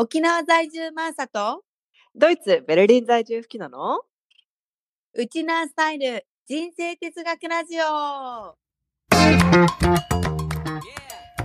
[0.00, 1.64] 沖縄在住マーサと？
[2.14, 4.02] ドイツ、ベルリン在住吹きなの？
[5.16, 8.54] ウチナースタイル人生哲学ラジオ。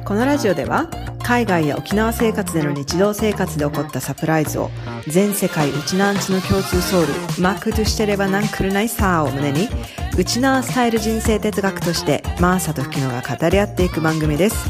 [0.06, 0.88] このラジオでは
[1.24, 4.70] 海外や沖縄生活での日常生活で起こったサプライズを
[5.08, 9.68] 全世界ウチナーンチの共通ソウルマックとしてればなんくるないさーを胸に
[10.16, 14.70] ウチナースタイル人生哲学としてマーサと吹きのが語り合っていく番組です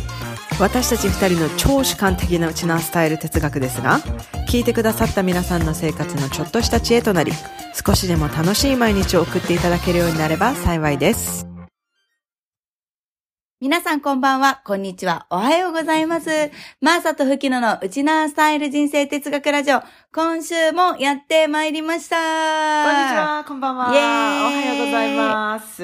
[0.60, 4.00] 私たち二人の超主観的なウチナースタイル哲学ですが
[4.50, 7.32] 聞いてくださった皆さんの生活のちょっとした知恵となり
[7.86, 11.48] 少しでも楽しい毎日を送っていただけるようになれば幸いです
[13.60, 16.30] 皆さんこんばんは、こんにちは、おはようございます。
[16.82, 19.82] マーサとフキノのウチナースタイル人生哲学ラジオ、
[20.14, 22.18] 今週もやってまいりました。
[22.18, 23.16] こんにち。
[23.16, 23.86] は、こんばんは。
[23.88, 25.82] おはようございます。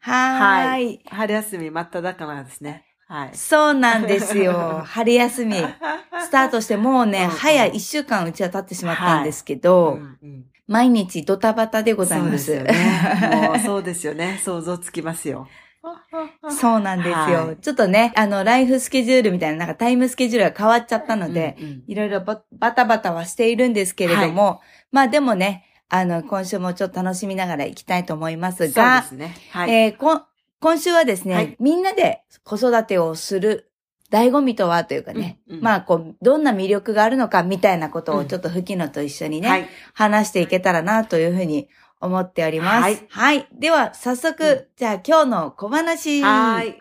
[0.00, 1.00] はーい。
[1.10, 2.87] 春休み真っ只中ですね。
[3.08, 3.30] はい。
[3.34, 4.82] そうなんですよ。
[4.86, 5.54] 春休み。
[5.54, 12.44] スタートしてもうね、うんうん早一週間うちは経ってしまったんですけど、うんうん毎日ドタバタでございます。
[12.44, 13.48] そうですよね。
[13.48, 14.38] もうそうですよね。
[14.44, 15.48] 想像つきますよ。
[16.50, 17.14] そうなんですよ。
[17.14, 24.60] はいちょっとね、あの、ライフスケジュールみたいな、なんかタイムスケジュールが変わっちゃったので、うんうんいろいろババタバタはしているんですけれども、
[24.92, 29.34] まあでもね、あの、今週もちょっと楽しみながら行きたいと思いますそうがで、すね。
[29.50, 29.70] はい。
[29.70, 30.20] えーこ
[30.60, 33.70] 今週はですね、はいみんなで子育てをする
[34.10, 39.68] 醍醐味とはというかね、うんうんまあこう、どんな魅力があるのかみたいなことをちょっと吹きのと一緒にね、はい。
[39.94, 41.68] 話していけたらなというふうに
[42.00, 43.04] 思っております。
[43.10, 43.44] ははいい。
[43.52, 46.22] では、早速、うんじゃあ今日の小話。
[46.22, 46.78] はい。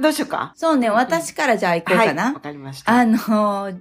[0.00, 0.52] どうしようか？
[0.54, 2.24] そうね、私からじゃあ行こうかな。
[2.24, 2.34] はい。
[2.34, 2.92] わかりました。
[2.92, 3.80] あのー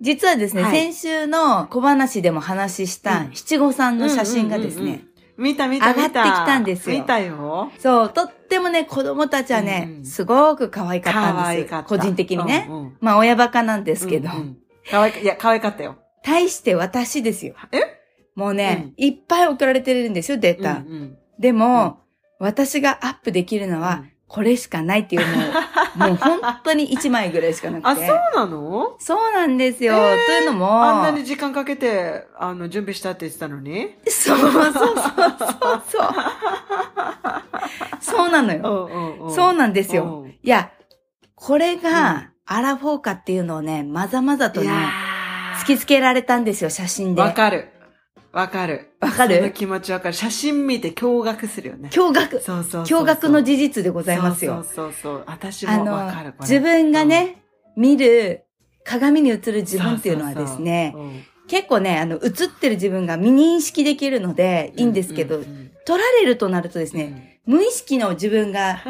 [0.00, 5.07] 実はですね、はい先週の小話でも話したうん七五三の写真がですね、うんうんうんうん
[5.38, 6.02] 見た見た見た。
[6.02, 7.70] 上がってきたんですよ見たよ。
[7.78, 11.42] そう、とってもね、子供たちはね、うんうんすごく可愛かったんです。
[11.42, 11.88] 可愛かった。
[11.88, 12.66] 個人的にね。
[12.68, 14.58] うんうんまあ、親バカなんですけど、うんうん
[14.90, 15.96] 可愛か、いや、可愛かったよ。
[16.22, 17.54] 対して私ですよ。
[17.72, 17.78] え？
[18.34, 20.72] もうね、いっぱい送られてるんですよ、データ。
[20.72, 22.00] うんうんでも、
[22.40, 27.88] 私がアップできるのは、うんこれしかないっていうのを、 もう本当に1枚ぐらいしかなくて。
[27.88, 28.06] あ、そう
[28.36, 28.96] なの？
[28.98, 29.94] そうなんですよ。
[29.94, 33.94] えーというのも、あんなに時間かけて、あの、準備したって言ってたのに？
[34.06, 34.74] そうそうそうそう
[35.88, 36.08] そう。
[38.00, 39.30] そうなのよ。
[39.34, 40.04] そうなんですよ。
[40.04, 40.70] うんいや、
[41.34, 44.70] これが、アラフォーかっていうのをね、まざまざとね、
[45.60, 47.20] 突きつけられたんですよ、写真で。
[47.22, 47.68] わかる。
[48.32, 48.92] わかる。
[49.00, 49.36] わかる？
[49.36, 50.14] その気持ちわかる。
[50.14, 51.88] 写真見て驚驚するよね。
[51.92, 52.40] 驚愕。
[52.40, 53.02] そうそうそう。
[53.04, 54.62] 驚愕の事実でございますよ。
[54.64, 55.24] そうそうそう。
[55.26, 57.42] 私あもわかる、自分が、ね、
[57.76, 58.44] 見る、
[58.84, 68.82] 鏡に映る自分っていうのはですね、そうそうそう結構ね、あの、映ってる自分が未認識できるので、いいんですけど、うんうん撮られるとなるとですうんね、無意識の自分が、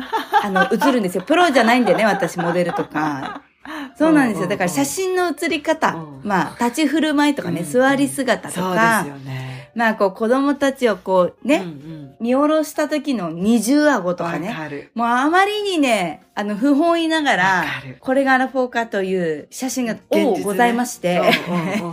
[0.43, 1.23] あの、映るんですよ。
[1.23, 3.43] プロじゃないんでね、私、モデルとか。
[3.97, 4.49] そうなんですよ。
[4.49, 9.71] だから写真の写り方うん、まあ、立ち振る舞いとかね、うん座り姿とそうですかよ、ね。
[9.75, 11.65] まあ、こう、子供たちをこう、ね、うんう
[11.95, 14.53] ん見下ろした時の二重顎とかわね。
[14.53, 14.91] かる。
[14.95, 17.65] もうあまりにね、あの、不本意ながら
[18.01, 21.23] これがアラフォーかという写真が、おございまして、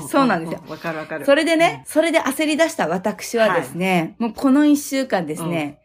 [0.10, 0.64] そうなんですよ。
[0.68, 1.26] わかるわかる。
[1.26, 5.80] それでね、それで焦り出した私はですね、もうこの一週間ですね、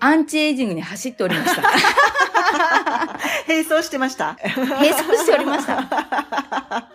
[0.00, 1.62] アンチエイジングに走っておりました。
[3.48, 4.36] 並走してました。
[4.56, 5.88] 並走しておりました。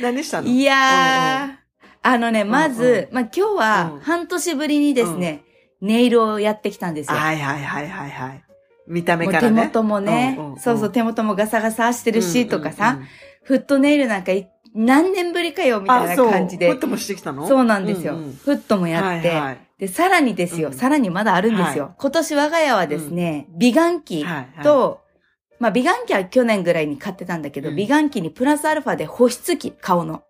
[0.00, 0.48] 何したの？
[0.48, 1.54] いやー、
[2.02, 5.42] あのね、まず、うまあ、今日うんは半年ぶりにですね、
[5.80, 7.16] ネイルをやってきたんですよ。
[7.18, 8.44] はいはいはいはいはい。
[8.86, 9.64] 見た目からね。
[9.64, 12.98] 元もね、そうそう、手元もガサガサしてるし、とかさ、
[13.42, 14.48] フットネイルなんかい
[14.80, 16.70] 何年ぶりかよ、みたいな感じで。
[16.70, 17.48] フットもしてきたの？
[17.48, 18.14] そうなんですよ。
[18.14, 18.32] うんうん。
[18.32, 19.58] フットもやって、はいはい。
[19.78, 20.74] で、さらにですよ、うん。
[20.74, 21.84] さらにまだあるんですよ。
[21.84, 24.62] は今年我が家はですね、美顔器はいはい。
[24.62, 25.00] と、
[25.58, 27.76] まあ美顔器は去年ぐらいに買ってたんだけど、うん。
[27.76, 30.22] 美顔器にプラスアルファで保湿器、顔の。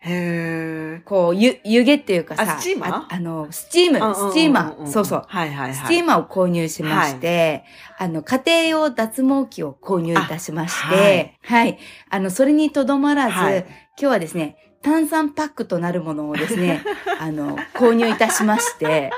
[0.00, 1.04] へー。
[1.04, 2.90] こう、ゆ、湯気っていうかさ、あスチーマー？
[2.90, 5.24] ああの、スチーム、スチーマー、そうそう。
[5.26, 5.74] はいはいはい。
[5.74, 7.64] スチーマーを購入しまして、
[7.98, 13.58] あの、家庭用脱毛器を購入いたしまして、あはい、あの、それにとどまらず、はい。
[13.58, 13.66] 今
[13.96, 16.82] 日はですね、炭酸パックとなるものをですね、
[17.20, 19.10] あの、購入いたしまして、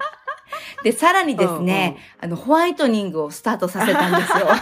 [0.82, 4.46] で、さらにですね、あの、ホワイトニングをスタートさせたんですよ。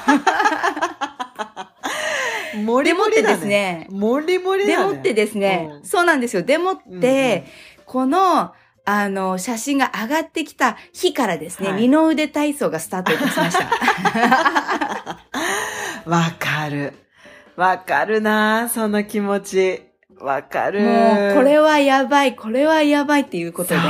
[2.65, 6.43] もりもりすねもりもりだもってですね、うんそうなんですよ。
[6.43, 7.45] でもって、
[7.85, 8.53] この、
[8.85, 13.67] あの、写真が上がってきた日からですね、はい二の腕体操がスタートいたしました。
[16.09, 16.93] わかる。
[17.57, 19.83] わかるなその気持ち。
[20.21, 20.83] わかる。
[20.83, 23.81] もう、これはやばい、これはやばいっていうことで、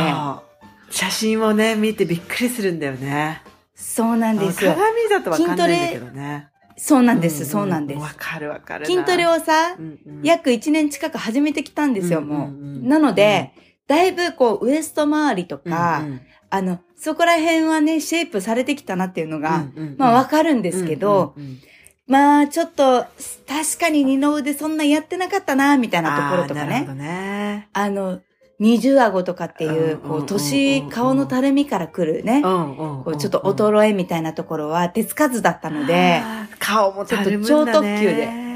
[0.90, 3.42] 写真をね、見てびっくりするんだよね。
[3.74, 4.72] そうなんですよ。
[4.72, 6.48] 鏡だとわかんないんだけどね。
[6.76, 8.00] そうなんです、そうなんです。
[8.00, 8.86] わかるわかるな。
[8.86, 12.48] 筋トレをさう、んうん、約1年近く始めてきたんですよ、うんもう。
[12.48, 13.52] うんうんなので、
[13.88, 21.58] だいぶこう、ウエスト周りとか、うんうんあの、そこら辺はね、シェイプされてきたなっていうのが、うんうんうんまあわかるんですけど、うんうんうん
[22.06, 23.04] まあちょっと、
[23.48, 26.66] 確かに二の腕そんなやってなかったな、みたいなところとかね。
[26.66, 27.68] あーなるほどね。
[27.72, 28.20] あの、
[28.58, 36.22] 二重顎とかっていう、こう、年、顔のたるみから来るね、こうちょっと衰えみたいなところは手つかずだったので、
[36.58, 38.46] 顔もちょっと超特急で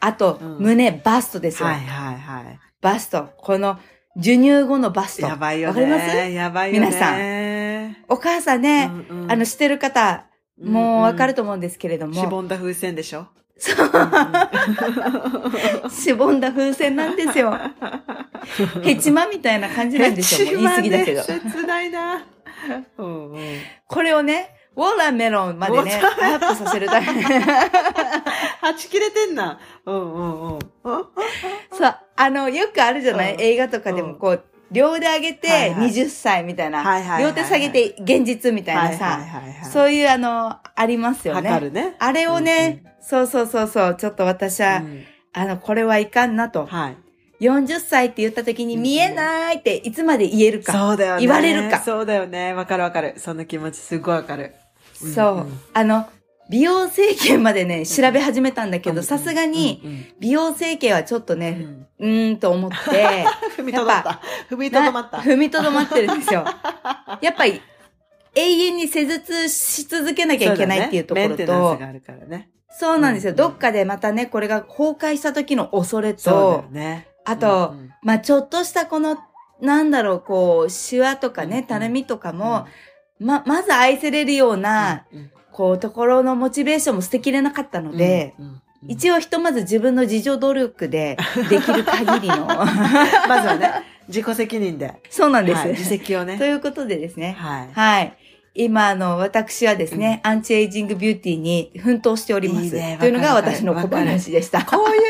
[0.00, 1.68] あと、うん胸、バストですよ。
[1.68, 2.58] はいはいはい。
[2.80, 3.30] バスト。
[3.36, 3.78] この、
[4.16, 5.26] 授乳後のバスト。
[5.26, 5.82] やばいよね。
[5.82, 6.30] わかります？
[6.30, 6.86] やばいよね。
[6.86, 7.14] 皆さ
[8.08, 8.90] お母さんね、
[9.28, 10.24] あの、してる方、
[10.62, 13.26] もうわかると思うんですけれども、しぼんだ風船でしょ？
[13.60, 13.72] そ
[15.86, 17.54] う、しぼんだ風船なんですよ。
[18.82, 20.58] ヘチマみたいな感じなんですよ。
[20.58, 21.22] 言い過ぎだけど。
[21.22, 22.24] 切ないな。
[22.98, 23.40] うんうん
[23.86, 27.22] これをね、ウォーラーメロンまでね、アップさせるために。
[27.24, 29.58] はち切れてんな。
[29.84, 30.58] うんうんうん。
[31.72, 41.70] そう、あの、よくあるじゃない、うん映画とかでもこう、両手上げはいてはい20歳みたいな、両手下げて現実みたいなさ、はいはいはいはいそういうあの、ありますよわね。
[41.70, 41.96] ね。
[41.98, 46.66] あれをね、そうそうそうそう、ちょっと私は、うんあの、これはいかんなと。
[46.66, 46.96] はい。
[47.40, 50.72] 40歳って言った時に見えないっていつまで言えるか。
[50.72, 51.20] そうだよね。
[51.20, 52.52] 言われるかそうだよね。
[52.52, 53.14] わかるわかる。
[53.16, 54.54] その気持ちすごいわかる。
[54.92, 56.08] そう、うんうんあの、
[56.50, 59.80] 美容整形までね、調べ始めたんだけど、うんさすがに、
[60.18, 63.24] 美容整形はちょっとうね、んうーんと思って、
[63.56, 64.20] 踏みとどまった。
[64.50, 65.18] 踏みとどまった。
[65.18, 66.44] な踏みとどまってるんですよ。
[67.22, 67.62] やっぱり、
[68.34, 72.50] 永遠に施術し続けなきゃいけないっていうところと、スがあるからね。
[72.68, 73.30] そうなんですよ。
[73.30, 77.06] うんどっかでまたね、これが崩壊した時の恐れと、ね。
[77.24, 79.18] あと、まあちょっとしたこの、
[79.60, 82.66] なんだろう、こう、シワとかね、たるみとかも、
[83.20, 85.30] ま、まず愛せれるような、うん
[85.60, 91.18] こう、ところのモチベーションも捨てきれなかったので、うんうん一応ひとまず自分の自助努力で
[91.50, 92.46] できる限りの、
[93.28, 93.70] まずはね、
[94.08, 94.94] 自己責任で。
[95.10, 95.58] そうなんです。
[95.58, 96.46] はい自責をねと。
[96.46, 97.68] いうことでですね、はい。
[97.74, 98.16] はい。
[98.54, 102.64] 今、あの、私はですね、アンチエイジングビューティーに奮闘しております。
[102.64, 104.64] いいねというのが私の小話でした。
[104.64, 105.00] こういうね、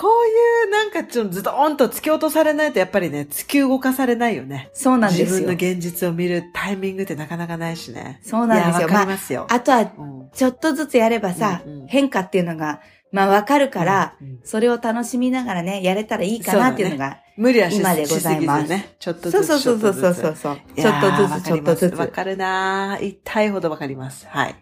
[0.00, 4.70] こういうなんかちょっとズドーンと突き落とされないとやっぱりね、突き動かされないよね。
[4.72, 5.52] そうなんですよ自分の。
[5.52, 8.18] 現実を見るタイミングってなかなかないしね。
[8.22, 8.88] そうなんですよ。
[8.88, 9.46] わかりますよ。
[9.50, 12.80] あとは、うんちょっとずつやればさ、うんうん変化っていうのが、
[13.12, 18.94] まあわかるから、うんうんそれを楽しみながらね、やれたらいいかなっていうのが、無理はし今でございますね。
[18.98, 19.62] ちょっとそうずつ。
[19.64, 20.58] そうそうそうそうそう。
[20.76, 21.94] ちょっとずつ、ちょっとずつ。
[21.94, 23.04] わかるなぁ。
[23.04, 24.26] 痛いほどわかります。
[24.30, 24.54] はい。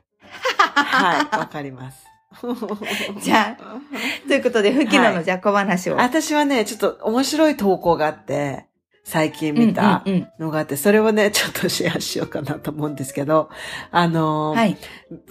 [0.75, 2.08] はい、わかります。
[3.23, 5.97] じゃあ、ということで、吹きのはいのじゃあ小話を。
[5.97, 8.67] 私はね、ちょっと面白い投稿があって、
[9.05, 10.05] 最近見た
[10.39, 13.49] のがあって、それをね、ちょっとシェアしようかなと思うんですけど、
[13.91, 14.77] あうのー、んはい。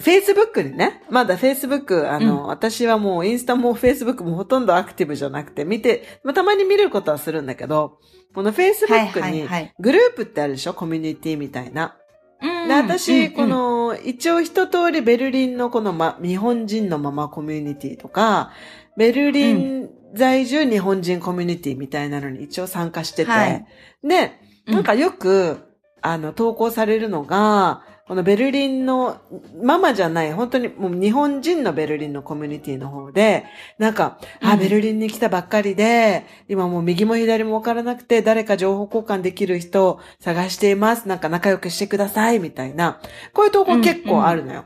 [0.00, 8.00] Facebook にね、まだ Facebook、あの、うん私はもうインスタも Facebook もほとんどアクティブじゃなくて、見て、まあ、たまに見ることはするんだけど、
[8.34, 9.74] このはい Facebook にはいはい。
[9.78, 10.74] グループってあるでしょ？
[10.74, 11.96] コミュニティみたいな。
[12.40, 12.68] うん。
[12.68, 18.50] で、私、うんこの、一応一通りベルリンのこの、ま、日本人のママコミュニティとか、
[18.96, 23.66] ベルリン在住日本人コミュニティみたいなのに一応参加してて、はい。
[24.02, 24.32] で、
[24.66, 24.74] うん。
[24.74, 25.58] なんかよく、
[26.00, 29.20] あの、投稿されるのが、このベルリンの、
[29.62, 33.44] ママじゃない、本当にもう日本人のベルリンのコミュニティの方で、
[33.78, 41.06] なんか、あ、うんベルリンに来たばっかりで、今もう右も左もわからなくて、誰か情報交換できる人を探しています。
[41.06, 42.98] なんか仲良くしてください、みたいな。
[43.34, 44.64] こういう投稿結構あるのよ。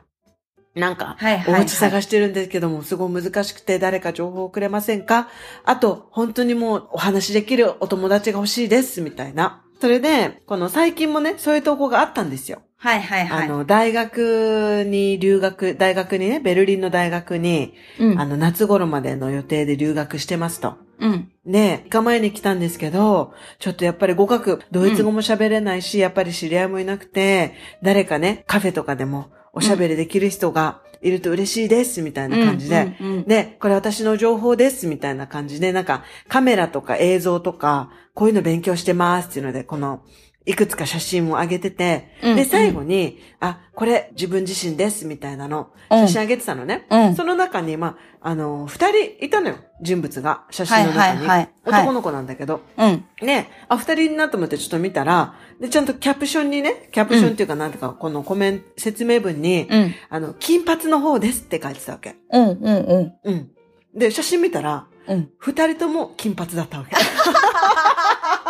[0.74, 5.28] なんか、はいはいはいお家探してるんですけども、すごい難しくて、誰か情報をくれませんか？
[5.64, 9.64] あと、本当にもうお話できるお友達が欲しいです、みたいな。
[9.80, 12.62] それで、この最近もね、そういう投稿があったんですよ。
[12.82, 13.44] はいはいはい。
[13.44, 20.78] あの、大学に留学、大学にね、ベルリンの大学に、うんあの、夏頃までの予定で留学してますと。
[20.98, 21.30] うん。
[21.46, 32.96] で、3日前に来たんですけど、ちょっとやっぱり語学、ドイツ語も喋れないし、やっぱり知り合いもいなくて、誰かね、カフェとかでもおしゃべりできる人がいると嬉しいです、みたいな感じで。
[33.00, 40.02] うんうんうんで、これ私の情報です、みたいな感じで、なんかカメラとか映像とか、こういうの勉強してますっていうので、この、
[40.44, 46.86] いくつか写真を上げてて、で、うんうん最後に、あ、これ自分自身です、みたいなの、うん写真上げてたのね。
[46.90, 50.98] うんその中に、まあ、あの、二人いたのよ、人物が、写真の中に。
[50.98, 52.60] はいはいはいはい男の子なんだけど。
[52.76, 53.04] うん。
[53.22, 59.94] ね、あ、二人いるなと思ってちょっと見たら、で、ちゃんとキャプションにね、キャプションっていうか、なんていうか、このコメント、説明文に、うん。
[60.08, 62.16] あの、金髪の方ですって書いてたわけ。
[62.32, 63.30] うんうんうん。
[63.30, 63.50] うん。
[63.94, 65.30] で、写真見たら、うん。
[65.38, 66.96] 二人とも金髪だったわけ。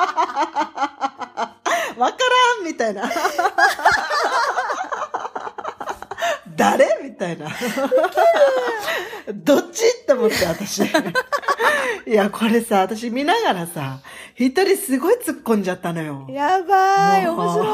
[1.99, 2.19] わか
[2.59, 3.11] らんみたいな。
[6.57, 7.49] 誰みたいな。
[9.33, 10.83] どっちって思って、私。
[10.83, 10.85] い
[12.07, 14.01] や、これさ、私見ながらさ、
[14.35, 16.27] 一人すごい突っ込んじゃったのよ。
[16.29, 17.67] やばい、面白い。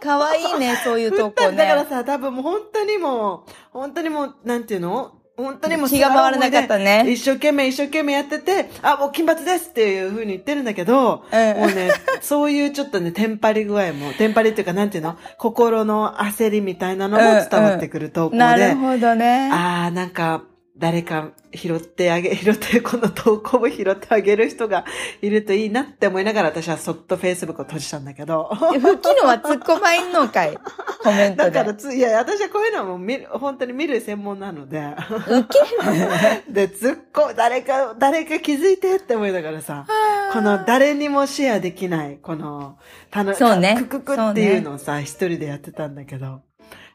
[0.00, 1.56] かわいいね、そういうとこね。
[1.56, 5.12] だからさ、多分もう本当にもう、本当にもう、なんていうの？
[5.36, 7.04] 本当にもう気が回らなかったね。
[7.10, 11.60] 一生懸命一生懸命やってて、あ、もう金髪ですっていう風に言ってるんだけど、うん。
[11.60, 15.16] もうね、そういうちょっとね、テンパり具合も、テンパりっていうかなんていうの？
[15.38, 19.50] 心の焦りみたいなのも伝わってくる投稿で、なるほどね。
[19.52, 20.44] ああ、なんか、
[20.76, 24.84] 誰か拾ってあげ、 拾って、この投稿を拾ってあげる人が
[25.22, 28.50] いるといいなって思いながら私はそっと Facebook を閉じたんだけど。
[28.52, 28.82] 吹き
[29.22, 30.58] のは突っ込まいんのかい？
[31.04, 31.50] コメントで。
[31.50, 34.78] だからつ、いや、私はこういうのはもう見る、本当に見る専門なので。
[34.80, 39.86] ウケで、突っ込誰か、誰か気づいてって思いながらさ、
[40.32, 42.78] この誰にもシェアできない、この、
[43.10, 46.40] たの、そうねクククっていうのをさ、一人でやってたんだけど。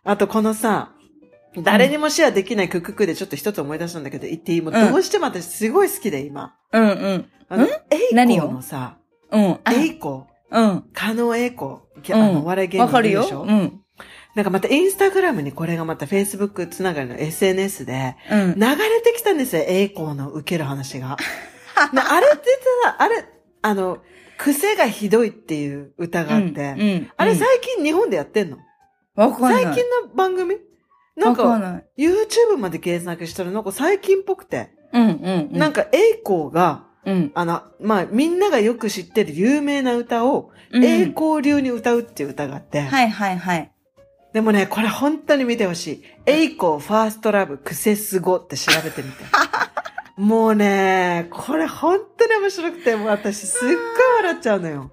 [0.03, 0.93] あとこのさ、
[1.63, 6.55] 誰にもシェアできないクククでちょっと一つ思い出したんだけど、言っていいもうどうしても私すごい好きで今。
[6.71, 7.25] うんうん。
[7.49, 7.67] あの、ん？
[7.67, 7.71] エ
[8.11, 8.97] イ何をコのさ、
[9.31, 9.59] うん。
[9.63, 10.83] あエイコ、うん。
[10.93, 13.41] カノエイコ、あうんの、お笑い芸人わかるよいでしょ？
[13.41, 13.81] うん。
[14.39, 18.55] なんかまたインスタグラムにこれがまた Facebook つながりの SNS でうん。
[18.57, 21.17] 流れてきたんですよ、栄光の受ける話が。
[21.91, 22.45] なあれって
[22.85, 23.25] さ、あれ、
[23.61, 23.97] あの、
[24.37, 27.11] 癖がひどいっていう歌があって、うん。
[27.17, 28.59] あれうん最近日本でやってんの、
[29.15, 29.63] わかんない。
[29.65, 30.55] 最近の番組？
[31.17, 31.85] なんか、わかんない。
[31.97, 35.57] YouTube まで検索したらなんか最近っぽくて、うんうん。
[35.59, 37.31] なんか栄光が、うん。
[37.35, 43.71] あの、まあ、みんながよく知ってる有名な歌を、うん栄光流に歌うっていう歌があって、はいはいはい。
[44.33, 46.03] でもね、これ本当に見てほしい。
[46.25, 49.23] 栄光ファーストラブクセスゴって調べてみて。
[50.17, 53.77] もうね、これ本当に面白くて、もう私すっごい
[54.17, 54.91] 笑っちゃうのよ。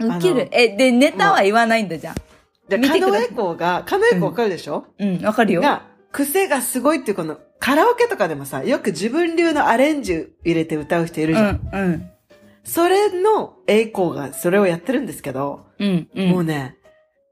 [0.00, 0.48] ウケる。
[0.50, 2.14] え、で、ネタは言わないんだじゃん。
[2.68, 5.60] で、見てくださいカノエコが、カノエコわかるでしょ、うん、わかるよ。
[5.60, 11.56] が、癖がすごいっていうこの、カラオケとかでもさ、よく自分流のアレンジ入れて歌う人いるうじゃん。
[11.56, 12.10] ん、うん。
[12.64, 16.28] それの栄光がそれをやってるんですけど、うん、うん。
[16.30, 16.76] もうね、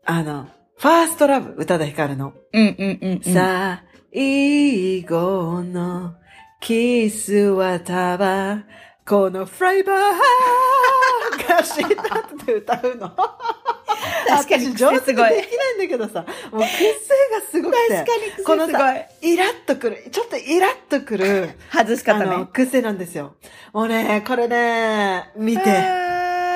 [0.04, 0.48] あの、
[0.82, 2.32] ファーストラブ、宇多田ヒカルの。
[2.52, 3.20] うん、うん、うん。
[3.22, 6.16] 最後の
[6.60, 8.64] キスはたば、
[9.06, 13.14] このフライバーがしたって歌うの。
[14.26, 17.94] 確かに私上手すごいできないんだけどさ、もう癖がすごくて。
[17.94, 22.48] 確かに癖すごいこのさ、イラッとくる、ちょっとイラッとくる、外し方ね。
[22.52, 23.36] 癖なんですよ。
[23.72, 25.62] もうね、これね、見て。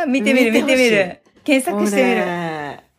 [0.08, 1.20] 見てみる、見見てみる。
[1.44, 2.45] 検索してみる。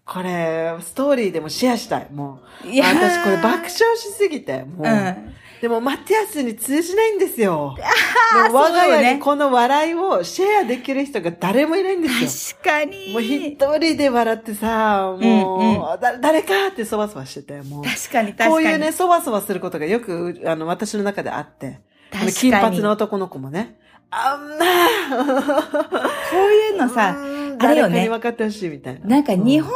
[0.07, 2.67] ねこれ、ストーリーでもシェアしたい、もう。
[2.67, 4.87] いやー私これ爆笑しすぎて、もう。
[4.87, 5.33] うん。
[5.61, 7.75] でも、マティアスに通じないんですよ。
[8.35, 12.57] あもう我が家にこの笑いをシェアできる人が誰もいないんですよ。
[12.63, 13.11] 確かに。
[13.11, 17.83] もう一人で笑ってさ、もう、だ誰かってそわそわしてて、もう。
[17.83, 18.51] 確かに、確かに。
[18.51, 21.79] こういうね、そわそわすることがよく、あの、私の中であって。
[22.11, 23.79] 確かに金髪の男の子もね。
[24.09, 24.65] あんな
[25.15, 29.07] こういうのさ、うんあれよね誰かに分かってほしいみたいな。
[29.07, 29.71] なんか日本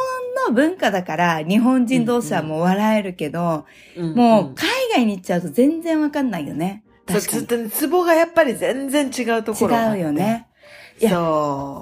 [0.48, 3.64] の文化だから、日本人同士はもう笑えるけど、
[3.96, 6.84] うん、もう海外に行っちゃうと全然わかんないよね。
[7.08, 7.38] そう確かに。
[7.40, 7.48] ずっ。
[7.48, 9.76] とね、ツボがやっぱり全然違うところ。
[9.76, 10.46] 違うよね。
[11.00, 11.12] いや。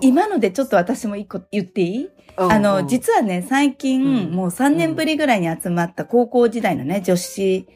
[0.03, 2.09] 今のでちょっと私も一個言っていい？
[2.39, 4.35] うんあの、うん実はね、最近、うん。
[4.35, 7.67] もう3年ぶりぐらいに集まった高校時代のね、女子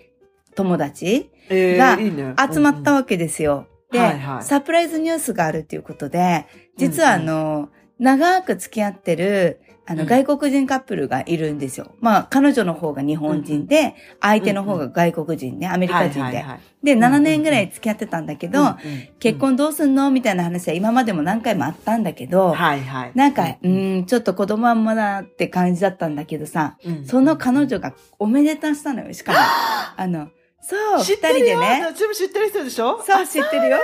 [0.54, 3.66] 友達えーが集まったわけですよ。
[3.90, 4.42] で、はいはい。
[4.42, 11.92] サプライズニュースがあるっていうことで、実はあの、長く付き合ってる、あの、うん外国人カップルがいるんですよ。
[12.00, 16.20] まあ、彼女の方が日本人で、相手の方が外国人ね、アメリカ人で。
[16.20, 18.76] はいはいはいで、ん7年ぐらい付き合ってたんだけど、
[19.18, 23.12] 結婚どうすんのみたいな話は今までも何回もあったんだけど、はいはい。
[23.14, 29.38] なんか、うーん、ちょっと子供はまだって感じだったんだけどさ、うんその彼女がおめでたしたのよ、しかも。
[29.96, 30.28] あの、
[30.60, 31.82] そう、二知ってるよ人でね。
[32.14, 33.02] 知ってる人でしょ？
[33.02, 33.78] そう、知ってるよ。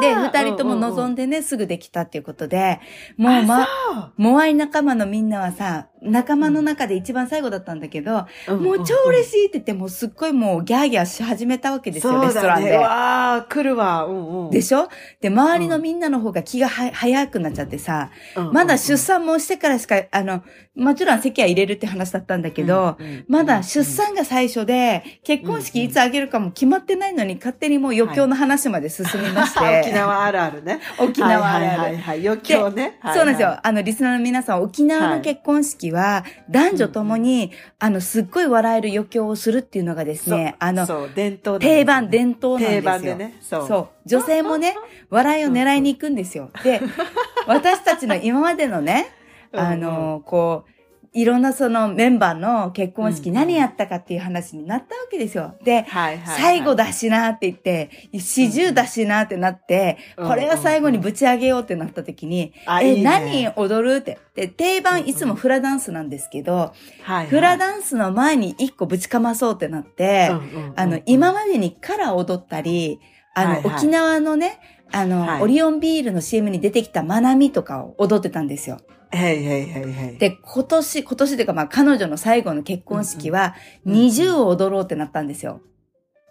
[0.00, 2.80] で、二人とも望んでね、すぐできたっていうことで、
[3.16, 12.76] もうま、あモアイ仲間のみんなはさ、仲間の中で一番最後だったんだけど、そうもう超嬉しいって言って、もうすっごいもうギャーギャーし始めたわけですよ、そうレストランで。
[12.76, 14.04] わあ、来るわ。
[14.04, 14.50] うんうん。
[14.50, 14.88] でしょ？
[15.20, 20.42] で、周りのみんなの方が気がは、早くなっちゃってさ、うんうんまだ出産もしてからしか、あの、
[20.74, 29.80] もちろん席は入れるって話だったんだけど、うんうんまだ出産が最初で、結婚式いつあげるかも決まってないのに、勝手にもう余興の話まで進みまして。
[29.80, 30.80] 沖縄あるあるね。
[30.98, 32.28] 沖縄あるあるはいはいはいはい。
[32.28, 32.98] 余興ね。
[33.00, 33.58] はいはいそうなんですよ。。
[33.62, 42.80] あの、リスナーの皆さん、沖縄の結婚式は、男女ともに、あの、すっごい笑える余興をするっていうのがですね、あの、伝統ね定番、伝統なんですよ。
[42.80, 43.38] 定番でね。
[43.40, 43.68] そう。
[43.68, 43.88] そう。
[44.06, 44.76] 女性もね、
[45.10, 46.50] 笑いを狙いに行くんですよ。
[46.64, 46.80] で、
[47.46, 49.08] 私たちの今までのね、
[49.52, 50.79] うんあの、こう、
[51.12, 55.56] いろんなそのメンバーの結婚式うん何やったかっていう話になったわけですよ。
[55.64, 56.40] で、はいはい。
[56.40, 64.18] 最後だしなって言って、四十だしなってなって、うんこれは最後にぶち上げようってなった時に、え、あいいね何踊るって。
[64.36, 73.00] で、定番いつもフラダンスなんですけど、はいはい、フラダンスの前に一個ぶちかまそうってなって、うんうんうんあの、今までにカラー踊ったり、
[73.34, 74.60] あの、はいはい沖縄のね、
[74.92, 78.78] あの、はいオリオンビールの CM に出てきたマナミとかを踊ってたんですよ。
[79.12, 80.18] へいへいへいへい。
[80.18, 85.60] で、今年、今年というかまあ彼女の最後の結婚式は、うん20を踊ろうってなったんですよ。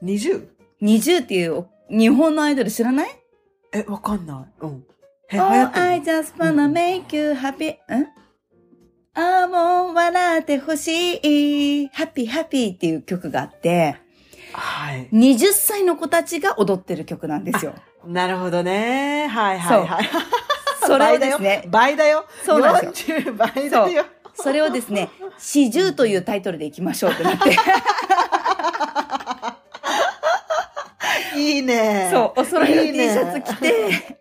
[0.03, 0.47] 20?
[0.81, 3.09] 20っていう日本のアイドル知らない？
[3.73, 4.65] え、わかんない。
[4.65, 4.83] うん。
[5.31, 7.73] え、流 Oh, 行って I る just wanna make you happy.
[7.73, 8.07] ん？
[9.15, 11.89] ああ、もう笑ってほしい。
[11.93, 13.97] happy, happy っていう曲があって、
[14.53, 15.09] はい。
[15.11, 17.73] 20歳の子たちが踊ってる曲なんですよ。
[18.05, 19.27] なるほどね。
[19.27, 20.09] はいはいはい。
[20.89, 22.25] それをですね、倍だよ。
[22.43, 23.17] そうなんですよ。
[23.19, 24.05] 40倍だよ。
[24.33, 27.55] それをですね、四十というタイトルでいきましょうってなって。
[31.35, 32.09] いいね。
[32.11, 34.17] そう、お揃いのい T シャツ着て、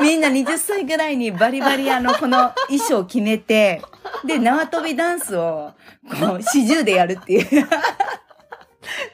[0.00, 3.82] みんな20歳ぐらいにバリバリあの、この衣装を決めて、
[4.24, 5.72] で、縄跳びダンスを、
[6.20, 7.68] こう、四十でやるっていう。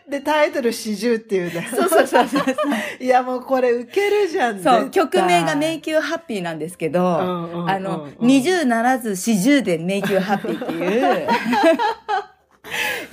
[0.09, 1.69] で、タイトル四十っていうね。
[1.71, 2.45] そうそうそうそう。
[3.03, 4.63] いや、もうこれウケるじゃん。
[4.63, 11.29] そう、曲名が Make Make You Happy なんですけど、うんうんうんうんあの、20ならず40で Make You Happy っていう、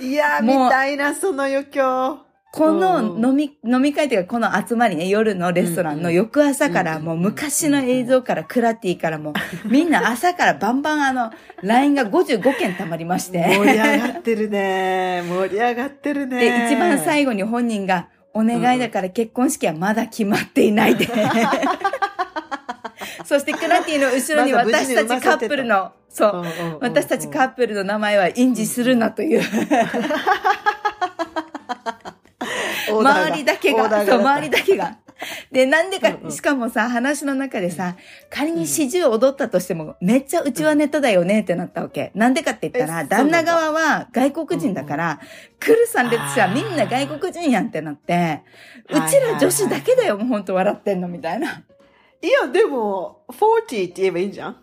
[0.00, 2.27] いや、見もうたいな、その余興。
[2.50, 11.30] こうんの飲み、飲み会というかこの集まりね、夜のレストランの翌朝からもう昔の映像からクラティからもうみんな朝からバンバンあの、
[11.62, 13.44] LINE が55件溜まりまして。
[13.58, 15.22] 盛り上がってるね。
[15.28, 16.40] 盛り上がってるね。
[16.40, 21.08] で、一番最後に本人が、お願いだから結婚式はまだ決まっていないで。
[23.24, 26.44] そしてクラティの後ろに私にたちカップルの、そう、
[26.80, 29.42] 私たちカップルの名前は印字するなという、
[32.90, 34.98] 周りだけが、そう、周りだけが。
[35.50, 36.30] で、なんでかうんう、ん。
[36.30, 37.96] しかもさ、話の中でさ、
[38.30, 42.12] 仮に四十踊ったとしても、めっちゃうちはネタだよねってなったわけ。
[42.14, 45.20] なんでかって言ったら、え旦那側は外国人だから、
[45.58, 48.42] 来る参列者はみんな外国人やんってなって、
[48.88, 51.64] うちら女子だけだよ、もうほんと笑ってんのみたいな。
[52.22, 54.56] いや、でも、40って言えばいいんじゃん？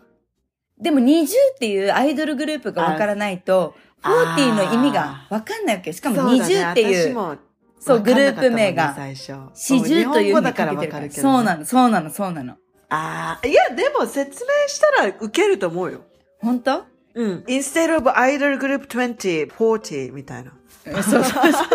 [0.78, 5.92] でも20っていうアイドルグループがわからないと、あ40の意味がわかんないわけ。
[5.92, 6.54] しかもそうだね。
[6.54, 7.38] 20っていう、
[7.78, 9.34] そう、グループ名が、最初。
[9.54, 11.00] 四十というだからかけてるから。
[11.00, 12.54] わかるけど、そうなの、そうなの、そうなの。
[12.88, 16.00] ああ、いや、でも説明したら受けると思うよ。
[16.40, 16.84] 本当？
[17.14, 17.44] うん。
[17.46, 20.52] instead of idol group 20, 40みたいな。
[20.84, 21.66] そうそうそうそう。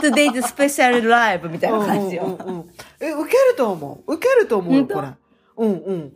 [0.00, 2.24] Today's special live みたいな感じよ。
[2.24, 4.14] うんうんうんえ、受けると思う。
[4.14, 5.08] 受けると思うよ、これ。
[5.58, 6.12] うんうん。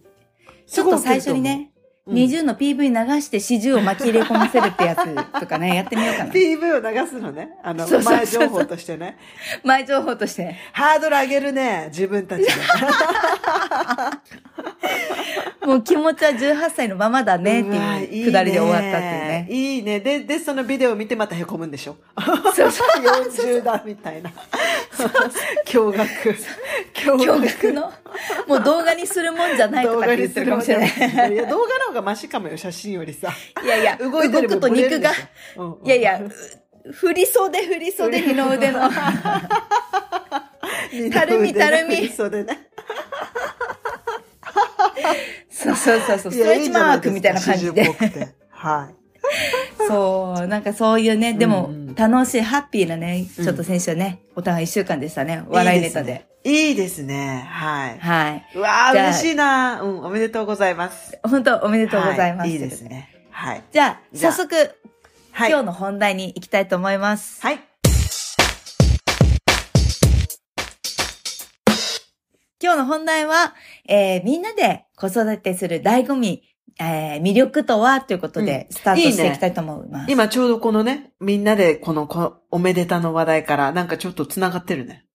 [0.66, 1.71] ちょっと最初にね、うん
[2.08, 5.04] 20の PV 流して40を巻き入れ込ませるってやつ
[5.38, 6.32] とかね、 やってみようかな。
[6.32, 7.50] PV を流すのね。
[7.62, 9.16] あの、そうそうそう前情報としてね。
[9.62, 10.56] 前情報として。
[10.72, 12.50] ハードル上げるね、自分たちで。
[15.64, 17.70] もう気持ちは18歳のままだねって
[18.16, 19.46] いうくだりで終わったっていうね。
[19.48, 20.00] いいね。
[20.00, 21.94] で、で、そのビデオを見てまたへこむんでしょ？
[22.52, 22.88] そうそう。
[23.30, 24.32] 40だみたいな。
[25.66, 26.36] 驚愕。
[26.94, 27.92] 驚驚愕の、
[28.46, 31.32] もう動画にするもんじゃないとかって言ってるかもしれない。
[31.32, 33.32] いや、動画の方がマシかもよ、写真よりさ。
[33.64, 35.10] いやいや、動動いてる分くと肉が、
[35.56, 36.30] うんうんいやいや、う
[36.92, 38.90] 振り袖振り袖二の腕の。
[41.12, 42.68] たるみたるみそうでね。
[45.50, 47.84] そうそうそうそう、ストレッチマークみたいな感じで。
[48.50, 48.94] はい。
[49.88, 55.44] そう、なんかそういうね、でも楽しい、ハッピーなね、うんちょっと先週ね、お互い一週間でしたね。
[55.48, 56.26] 笑いネタで。
[56.44, 57.46] いいですね。
[57.48, 57.98] はい。
[57.98, 58.46] はい。
[58.56, 61.18] うわ嬉しいなうん、おめでとうございます。
[61.22, 62.40] 本当おめでとうございます。
[62.40, 62.82] はいいいです。
[62.82, 63.08] ね。
[63.30, 63.62] はい。
[63.72, 64.54] じゃあ、早速、
[65.30, 65.50] はい。
[65.50, 67.40] 今日の本題に行きたいと思います。
[67.42, 67.60] はい。
[72.60, 73.54] 今日の本題は、
[73.88, 76.42] えーみんなで子育てする醍醐味、
[76.80, 80.12] えー魅力とはということで、スタートしていきたいと思います。
[80.12, 85.06] 今ちょうどこのね、みんなでこのこおめでたの話題からなんかちょっと繋がってるね。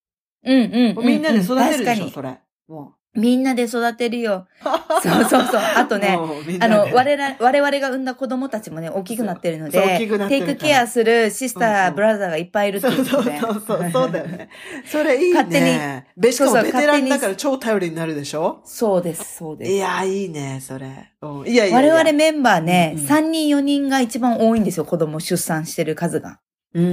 [0.43, 2.10] うんうんうん、みんなで育てるでしょ。
[2.10, 2.39] それ。
[2.67, 4.47] もみんなで育てるよ。
[5.03, 5.62] そうそうそう。
[5.75, 5.99] あとう。
[5.99, 6.17] ね、
[6.60, 9.82] あの、我々、我々が産んだ子供たちもね、大きくなってるので、
[10.30, 13.39] テイクケアするシスター、うんうんブラザーがいっぱいいるってうとで。
[13.39, 14.49] そうそうそう、そうだよね。
[14.86, 15.34] それいいね。
[15.34, 15.77] 勝手に
[16.15, 18.62] ベしかもベテランだから超頼りになるでしょ？
[18.65, 19.71] そうです、そうです。
[19.71, 20.88] いや、いいね、それ。
[21.21, 21.75] うんいやいや。
[21.75, 26.39] 我々メンバーね、うんうん3人4人が一番多いんですよ、子供出産してる数が。
[26.73, 26.91] うんうん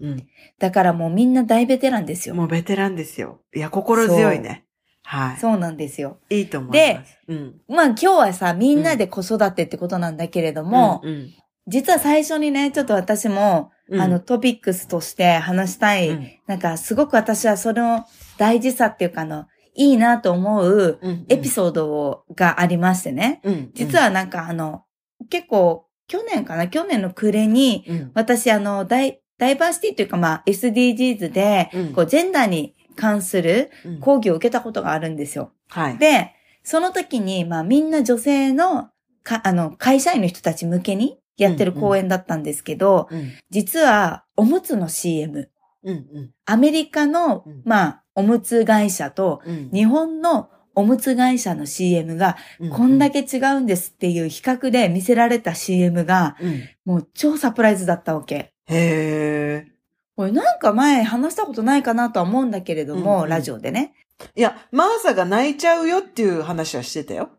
[0.00, 0.26] うん
[0.58, 2.36] だからもうみんな大ベテランですうん。
[2.36, 2.42] よ。
[2.42, 3.40] もうベテランですよ。
[3.54, 4.64] いや、心強いね。
[5.02, 5.36] はい。
[5.38, 6.18] そうなんですよ。
[6.30, 7.18] いいと思います。
[7.28, 7.60] うん。
[7.68, 11.32] まあ今日はさ、みんなで子育てってことなんだけれども、うん、
[11.66, 18.06] 実は最初にね、ちょっと私も、うんあの、トピックスとして話したい、うんなんかすごく私はその
[18.38, 23.40] 大事さっていうかあの、いいなと思ううんエピソードをがありましてね。
[23.44, 24.84] うん、実はなんかあの、
[25.30, 35.52] 結構、去年かな去年の暮れに、うん、私あの、ダイ、ダイバーシティというかまあ SDGs で、うんこう、ジェンダーに関するうん講義を受けたことがあるんですよ。
[35.68, 35.98] はい。
[35.98, 38.90] で、その時に、まあみんな女性の、
[39.22, 45.50] か、あの、会社員の人たち向けにやってる講演だったんですけど、うん、実は、おむつの CM、
[45.84, 56.68] うん、うんアメリカのうん、まあ、おむつ会社と、うん、日本のおむつ会社の CM が、うこんだけ違うんですっていう比較で見せられた CM が、うん。
[56.84, 58.52] もう超サプライズだったわけ。
[58.66, 59.77] へー。
[60.18, 63.94] これなんか前話したことないかなとは思うんだけれども、うんうんラジオでね。
[64.34, 67.30] いや、マーサが泣いちゃうよっていう話はしてたよ。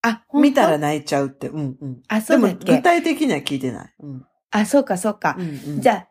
[0.00, 1.48] あ、見たら泣いちゃうって。
[1.48, 2.02] うんうん。
[2.08, 2.76] あ、そでも、うだっけ？
[2.78, 3.94] 具体的には聞いてない。
[4.00, 4.26] うん。
[4.52, 5.36] あ、そうかそうか。
[5.38, 6.08] うんうんじゃあ、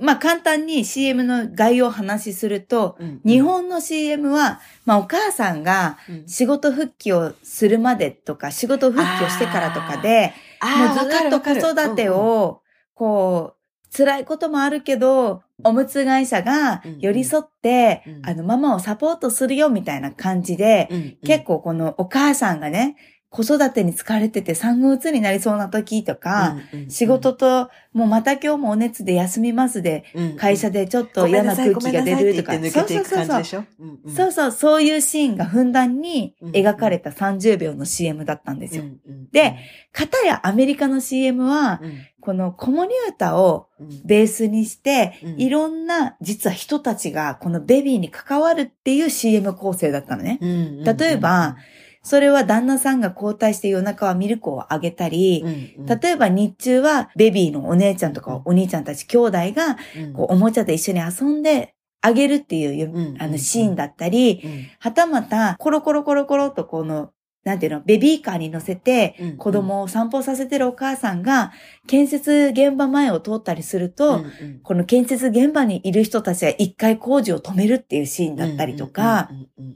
[0.00, 12.62] まあ簡単に CM の概要を話しすると、うん日本の CM は、まあお母さんがうん仕事復帰をするまでとか、仕事復帰をしてからとかで、もうずっと子育て、を、
[12.94, 18.12] こう、辛いこともあるけど、おむつ会社が寄り添って、うん。
[18.16, 21.16] うんあの、ママをサポートするよみたいな感じで、うんうん。
[21.24, 22.96] 結構このお母さんがね、
[23.30, 32.52] 子育てに疲れてて産後うつになりそうな時とか、うんうん仕事と、もうまた今日もお熱で休みますで、うん会社でちょっと嫌な空気が出るとか。
[32.52, 33.64] ごめんなさいって言って抜けていく感じでしょ？
[33.80, 34.14] うんうん。
[34.14, 38.82] そうそう、そういうシーンがふんだんに描かれた30秒の CM だったんですよ。
[38.82, 39.56] うんうんで、
[39.92, 44.02] かたやアメリカの CM は、うんこのコモニュータをうん。
[44.04, 45.40] ベースにして、うん。
[45.40, 50.38] いろんな実は人たちがこのベビーに関わるっていう CM 構成だったのね。
[50.40, 51.56] うんうん例えば、
[52.02, 55.42] それは旦那さんが交代して夜中はミルクをあげたり、
[55.76, 56.00] うんうん。
[56.00, 60.12] 例えば日中はベビーのお姉ちゃんとかお兄ちゃんたち兄弟がうん。
[60.12, 63.16] こうおもちゃで一緒に遊んであげるっていううん。
[63.20, 64.66] あのシーンだったり、うん。
[64.78, 67.10] はたまたコロコロコロコロとこの、
[67.44, 71.52] なんていうの、ベビーカーに乗せてうん子供を散歩させてるお母さんが
[71.86, 74.60] 建設現場前を通ったりすると、うんうん。
[74.62, 79.30] この建設現場にいる人たちが一回工事を止めるっていうシーンだったりとか、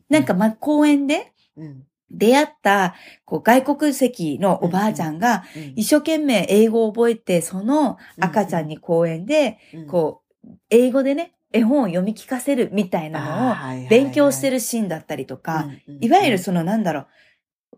[0.08, 1.82] なんかま、公園でうん。
[2.08, 9.86] 出会ったこう外国籍のおばあちゃんがうん一生懸命英語を覚えて、その赤ちゃんに公園で、うん。
[9.88, 15.68] こう、英語でね、絵本を読み聞かせるみたいなのを勉強してるシーンだったりとか、
[16.00, 17.06] いわゆるそのなんだろう、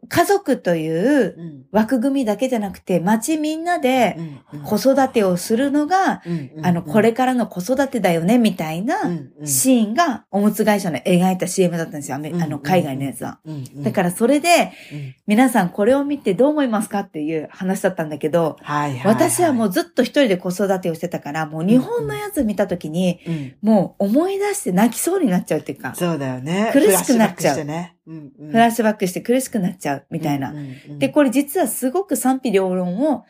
[0.08, 1.58] 家族といううん。
[1.70, 4.16] 枠組みだけじゃなくて、街みんなで
[4.52, 6.22] うん子育てをするのが、
[6.62, 8.96] あの、これからの子育てだよね、みたいな
[9.44, 12.16] シーンが、おむつ会社の描いた CM だったんですよ。
[12.16, 13.40] あの、海外のやつは。
[13.76, 15.14] だからそれで、うん。
[15.26, 18.56] 皆さんこれを見てどう思いますかっていう話だったんだけど、
[19.04, 23.54] 私はもうずっと一人で子育てをしてたから、もう日本のやつ見たときに、うん。
[23.62, 26.70] もう思い出して泣きそうになっちゃうっていうか、そうだよね。
[26.72, 27.64] 苦しくなっちゃう
[28.08, 30.50] フラッシュバックしてねうんうんフラッシュバックして苦しくなっちゃうみたいな。
[30.50, 33.24] うんうんうんで、これ実はすごく賛否両論を、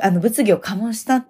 [0.00, 1.26] あの、物議を醸したっ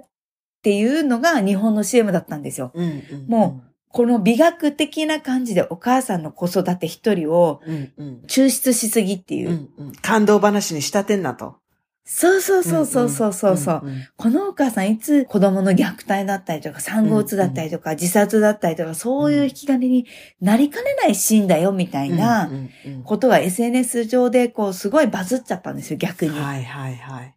[0.63, 2.73] ていうのが日本の CM だったんですよ。
[2.75, 9.51] うんうんもこの美学的な感じでお母さんの子育て一人をうんうん抽出しすぎっていう。
[9.51, 11.59] うんうん感動話に仕立てんなと。
[12.07, 13.87] そうそうそうそうそうそうそう。
[13.87, 20.07] んんこのお母さんいつ子供の虐待だったりとか産後うつだったりとか自殺だったりとかそういう引き金に
[20.41, 26.39] なりかねないシーンだよみたいなうんうんうんことが SNS 上でこうすごいバズっちゃったんですよ逆に。
[26.39, 27.35] はいはいはい。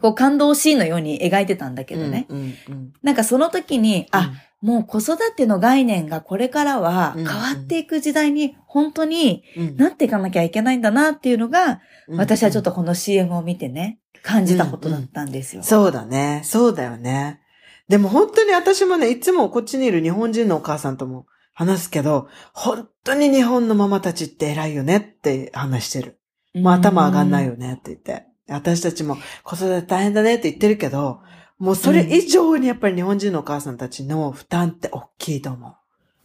[0.00, 2.26] こう感動シーンのように描いてたんだけどね。
[2.28, 15.62] うんうんうんなんかその時に、あ、もう子育ての概念がこれからはうん変わっていく時代に本当にうんなっていかなきゃいけないんだなっていうのが、うん私はちょっとこの CM を見てね、感じたことだったんですよ。
[15.62, 16.42] そうだね。
[16.44, 17.40] そうだよね。
[17.88, 26.18] でも本当に私もね、いつもこっちにいる日本人のお母さんとも話すけど、本当に日本のママたちって偉いよねって話してる。
[26.54, 28.26] もう頭上がんないよねって言って。
[28.48, 31.20] 私たちも子育て大変だねって言ってるけど、
[31.60, 35.74] もうそれ以上にやっぱり日本人のお母さんたちの負担って大きいと思う。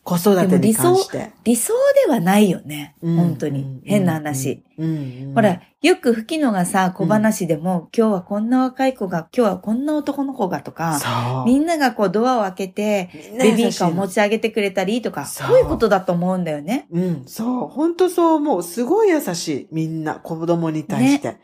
[0.05, 1.31] 子育てに関して。
[1.43, 1.73] 理想
[2.05, 2.95] ではないよね。
[3.01, 3.81] うん本当に。
[3.83, 4.63] 変な話。。
[4.77, 11.43] うんうんほら、よく吹きのがさ、小話でも、今日はこんな若い子が、今日はこんな男の子がとか。
[11.45, 16.87] みんながこうドアを開けて、ベビーカーを持ち上げてくれたりとか、そういうことだと思うんだよね。
[16.91, 17.67] うん、そう。
[17.67, 18.63] 本当そう思う。
[18.63, 19.67] すごい優しい。
[19.71, 21.39] みんな、子供に対して。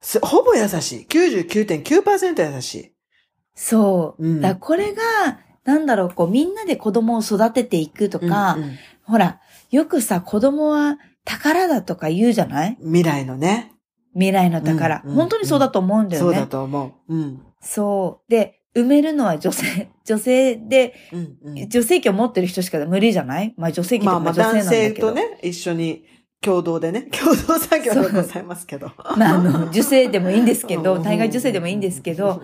[0.00, 1.06] すほぼ優しい。
[1.08, 2.95] 99.9%優しい。
[3.56, 4.22] そう。
[4.24, 5.02] うんだこれが、
[5.64, 9.38] なんだろう、こう、みんなで子供を育てていくとか、うんうんほら、
[9.70, 12.76] よくさ、子供は宝だとか言うじゃない？
[12.80, 13.72] 未来のね。
[14.14, 16.34] 未来の宝、うんうん本当にそうだと思うんだよね。
[16.34, 17.14] そうだと思う。
[17.14, 17.42] うん。
[17.60, 18.30] そう。
[18.30, 23.54] で、埋めるのは女性、 女性で、うんうん女性器を持ってる人しか無理じゃない？
[23.56, 25.08] まあ女性器とまあまあか女性なんだ男性けど。
[25.10, 26.04] とね、一緒に
[26.46, 28.92] 共同でね、共同作業でございますけど。
[29.16, 31.02] まああの、受精でもいいんですけど、うん。
[31.02, 32.40] 体外受精でもいいんですけど、、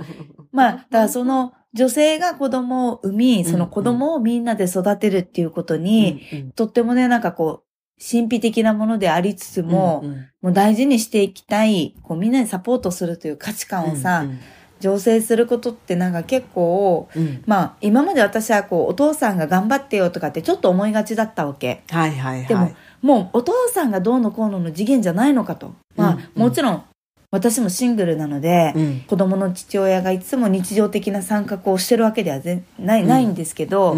[0.50, 6.50] まあ、だからその女性が子供を産み、その子供をみんなで育てるっていうことに、うんうん。
[6.50, 10.28] とってもね、なんかこう、神秘的なものでありつつも、うんうん。
[10.42, 14.40] もう大事にしていきたい、こうみんなにサポートするという価値観をさ、うん。
[14.80, 17.44] 醸成することってなんか結構、うん。
[17.46, 21.84] まあ今まで私はこうお父さんが頑張ってよとかってちょっと思いがちだったわけ。
[21.88, 22.48] はいはいはい。
[22.48, 25.74] でももうお父さんがどうのこうのの次元じゃないのかと。
[25.96, 26.84] まあ、もちろん
[27.32, 29.00] 私もシングルなので、うん。
[29.00, 33.96] 子供の父親がいつも日常的な参画をしてるわけでは全ない、ないんですけど、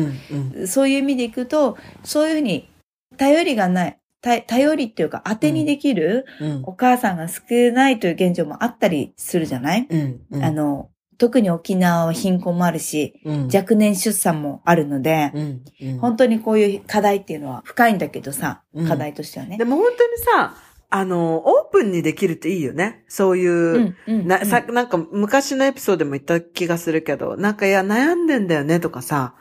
[0.66, 2.70] そういう意味でいくと、そういうふうに
[3.16, 6.62] 頼りがない、た頼りっていうか当てにできるうん。
[6.64, 10.44] お母さんが少ないという現状もあったりするじゃない、うんうん。
[10.44, 10.90] あの、
[11.24, 19.56] 特に沖縄は貧困もあるし、うん若年出産もあるので、うんうん本当にこういう課題っていうのは深いんだけどさ、うん課題としてはね。
[19.56, 20.54] でも本当にさ、
[20.90, 23.04] あの、オープンにできるっていいよね。
[23.08, 29.34] そういう、うんうんな、さ、なんか昔のエピソードでも言った気がするけど、なんかいや悩んでんだよねとかさ、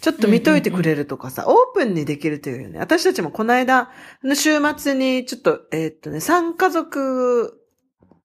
[0.00, 2.80] ちょっと見といてくれるとかさ、オープンにできるというよね。
[2.80, 3.90] 私たちもこの間
[4.24, 7.60] の週末にちょっと、えーっとね、3家族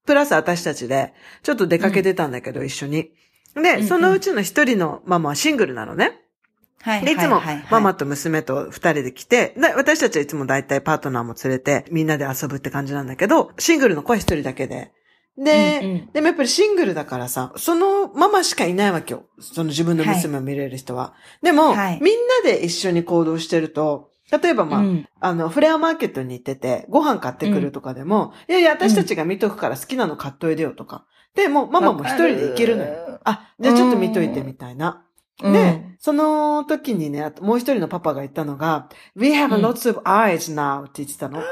[0.06, 3.10] プラス私たちで、ちょっと出かけてたんだけど、一緒に。
[3.54, 6.20] で、そのうちの一人のママはシングルなのね。
[6.82, 14.92] はいで、いつもはいはいはいママと娘と二人で来て、で私たちはいつも大体パートナーも連れてみんなで遊ぶって感じなんだけど、シングルの子は一人だけで。
[15.38, 19.24] で、うんうんでもやっぱりシングルだからさ、そのママしかいないわけよ。
[19.40, 21.14] その自分の娘を見れる人は。
[21.42, 31.06] でも、はいみんなで一緒に行動してると、例えばまあ、うんあの、フレアマーケットに行ってて、ご飯買ってくるとかでも、いやいや、私たちが見とくから好きなの買っといでよとか。
[31.34, 32.92] で、もうママも一人で行けるのよ。
[32.92, 33.20] よ。
[33.24, 35.00] あ、じゃあちょっと見といてみたいな。
[35.42, 41.42] うんで、その時にね、あともう一人のパパが言ったのが、We have うん lots of eyes now って言ってたの。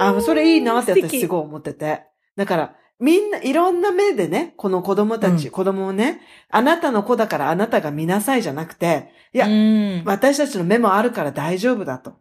[0.00, 2.04] あ、それいいなって私すごい思ってて。
[2.36, 5.50] だから、みんないろんな目でね、この子供たち、うん。
[5.50, 10.02] 子供をね、あなたの子だからあなたが見なさいじゃなくて、いや、うん。
[10.04, 12.14] 私たちの目もあるから大丈夫だと。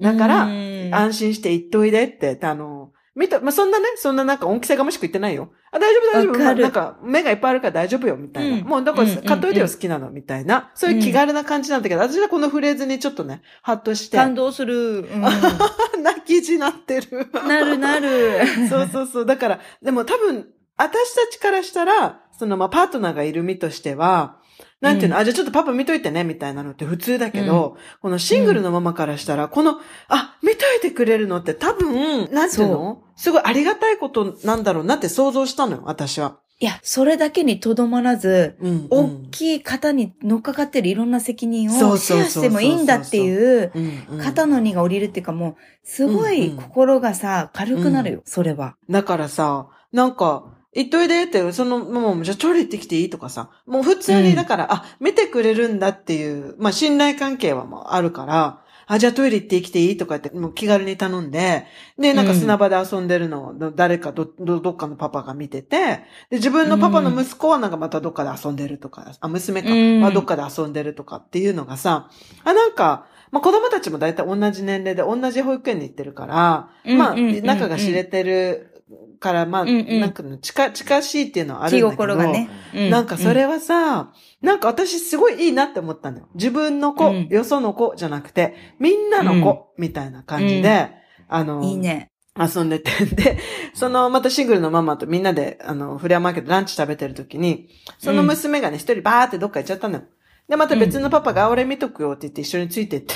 [0.00, 0.90] だから、うん。
[0.94, 2.81] 安心して言っといでって、あの、
[3.14, 5.52] 見た、まあ、そんなね、そんななんか恩着せがましく言ってないよ。
[5.70, 6.32] あ、大丈夫大丈夫。
[6.32, 8.56] わかるなんか、目がいっぱいあるから大丈夫よ、みたいな。
[8.56, 10.70] うんもう、だから、うん買っといてよ、うん好きなの、みたいな。
[10.74, 15.00] そういう気軽な感じなんだけど、私はこのフレーズにちょっとね、ハッとして、感動する。
[15.00, 15.22] うん
[16.02, 17.28] 泣きじなってる。
[17.46, 18.46] なるなる。
[18.68, 19.26] そうそうそう。
[19.26, 24.38] だから、でも多分、私たちからしたら、その、まあ、パートナーがいる身としては、
[24.80, 25.20] なんていうの、うん。
[25.22, 33.02] あ、じゃあちょっとパパ見といてね、みたいなのって普通だけど、このシングルのママからしたら、この、あ、見といてくれるのって多分、なんていうの？
[33.14, 36.38] すごいありがたいことなんだろうなって想像したのよ、私は。
[36.58, 38.86] いや、それだけにとどまらず、うん。
[38.88, 44.20] 大きい方に乗っかかってるいろんな責任をシェアしてもいいんだっていう、うんうん。
[44.22, 46.62] 肩の荷が降りるっていうかもう、すごいうんうん。
[46.62, 48.76] 心がさ、軽くなるよ、それは。
[48.88, 54.36] だからさ、なんか、行っといでって、そのも、じゃあトイレ行ってきていいとかさ、もう普通に、うん。
[54.36, 61.66] だから、あ、見てくれるんだっていう、まあ信頼関係はもうあるから、あ、じゃあトイレ行ってきていいとかって、もう気軽に頼んで、
[61.98, 70.00] で、なんか砂場で遊んでるのを、誰かど、ど、どっかのパパが見てて、で、自分のパパの息子はなんかまたどっかで遊んでるとか、あ、娘か、うん。
[70.00, 72.10] はどっかで遊んでるとかっていうのがさ、
[72.44, 77.44] あ、なんか、まあ子供たちも大体同じ年齢で同じ保育園に行ってるから、まあ、うんうんうんうん。
[77.46, 78.71] 仲が知れてる
[79.20, 81.96] から、まあ、うんうんなんか近、近しいっていうのはあるん気だけど。
[81.96, 82.50] 心がね。
[82.74, 86.28] うなんかそれはさ、なんか私すごいいいなって思ったんだよ。
[86.34, 90.90] 自分の子、うんよその子じゃなくて、みんなの子、みたいな感じで、
[91.28, 92.10] あの、いいね。
[92.38, 92.90] 遊んでて。
[93.04, 93.38] で、
[93.74, 100.04] その、またシングルのママとみんなで、あの、フレアマーケットランチ食べてる時に、その娘がね、一人バーってどっか行っちゃったのよ。
[100.48, 103.14] で、また別のパパが、あ俺見とくよって言って一緒についてって。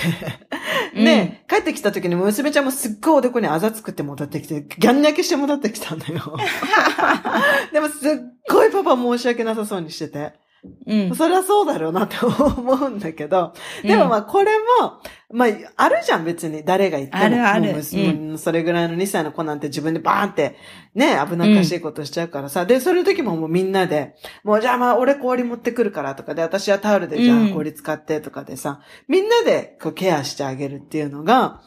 [0.95, 6.37] で、帰ってきた時に娘ちゃんもすっごいおでこにあざ作って戻ってきて、ギャン焼けして戻ってきたんだよ。
[7.73, 8.13] でもすっ
[8.49, 10.46] ごいパパ申し訳なさそうにしてて。
[10.87, 11.15] うん。
[11.15, 13.53] それはそうだろうなって思うんだけど、
[13.83, 15.01] でもまあこれも、
[15.33, 17.23] まああるじゃん別に誰が言っても。
[17.23, 20.57] あるあるもう娘それぐらいの2歳の子なんて自分でバーンって
[20.95, 22.67] ね、危なっかしいことしちゃうからさ。
[22.67, 31.61] で、そういう時ももうみんなで、もうじゃあまあ俺氷持ってくるからとかで、私はタオルでじゃあうん氷使ってとかでさ、みんなでこうケアしてあげるっていうのが、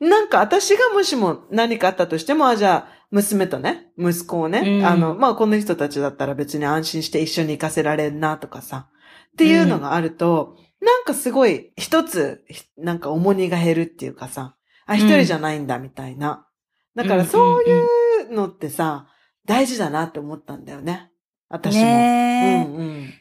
[0.00, 4.86] なんか私がもしも何かあったとしても、あ、じゃあ、娘とね、息子をね、うん。
[4.86, 8.88] あの、まあ、この人たちだったら別に安心して一緒に行かせられんなとかさ、
[9.32, 16.46] っていうのがあると、なんかすごい一つ、ひなんか重荷が減るっていうかさ、あ、一人じゃないんだみたいな。
[16.94, 17.80] だからそうい
[18.30, 19.08] うのってさ、
[19.44, 21.10] 大事だなって思ったんだよね。
[21.48, 21.82] 私も。
[21.82, 22.70] ねえ。
[22.70, 23.14] うんうん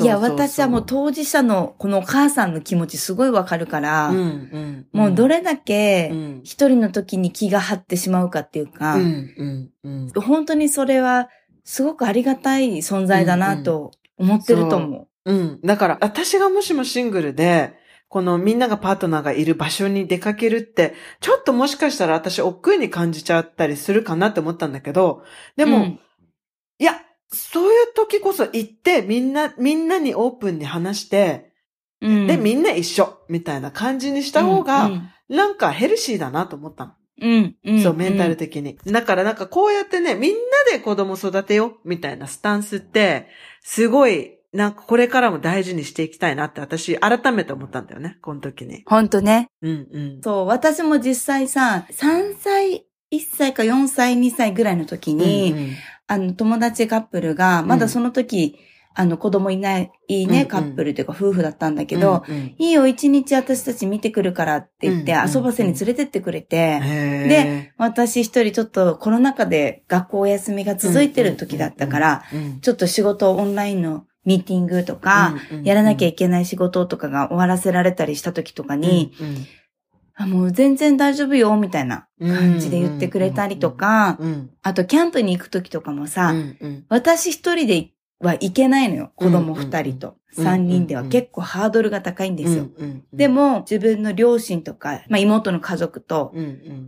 [0.00, 6.40] いや、私はもう当事者のこのお母さんの気持ちすごいわかるから、うんうんもうどれれだけうん。
[6.44, 10.22] 一人の時に気が張ってしまうかっていうか、うんうんうん。
[10.22, 11.28] 本当にそれは
[11.64, 15.32] すごくありがたい存在だなと思ってると思う。
[15.32, 15.60] ん。
[15.62, 17.74] だから、私がもしもシングルで、
[18.08, 25.24] このみんながパートナーがいる場所に出かけるって、ちょっともしかしたら私、億劫に感じちゃったりするかなって思ったんだけど、
[25.56, 25.66] でう。
[25.66, 26.00] も、うん。
[26.78, 31.52] いや、そういう時こそ行って、みんな、みんなにオープンに話して、
[32.00, 36.92] うんで、みんな一緒、みたいな感じにした方が、うんなんかヘルシーだなと思ったの。
[37.20, 37.82] うん、うん。
[37.82, 38.46] そう、メンタルで。
[38.46, 38.78] 的に。
[38.86, 40.38] だからなんかこうやってね、みんな
[40.70, 43.28] で子供育てよう、みたいなスタンスって、
[43.62, 48.82] すごい、なんかこれからも大事にしていきたいなって私、改めて思ったんだよね、この時に。
[48.86, 49.48] 本当ね。
[49.62, 50.20] うんうん。
[50.22, 55.70] そう、私も実際さ、3歳、1歳か4歳、2歳ぐらいの時に、うんうん
[56.06, 58.58] あの、友達カップルが、まだその時、
[58.98, 60.46] あの、子供いない、いいね、うんうん。
[60.46, 62.54] カップルというか夫婦だったんだけど、うんうん。
[62.58, 79.46] いいよ、一日私たち見てくるからって言って、遊ばせに連れてってくれて、で、私一人ちょっとコロナ禍で学校お休みが続いてる時だったから、うんちょっと仕事オンラインのミーティングとか、やらなきゃいけない仕事とかが終わらせられたりした時とかに、うん
[80.18, 89.12] あもう全然大丈夫よ、みたいな感じで言ってくれたりとか、うんあとキャンプに行く時とかもさ、うんうん私一人では行けないのよ。
[89.14, 90.16] 子供二人と。
[90.38, 92.68] うん三人では結構ハードルが高いんですよ。
[93.12, 96.32] で、も、自分の両親とか、まあ妹の家族と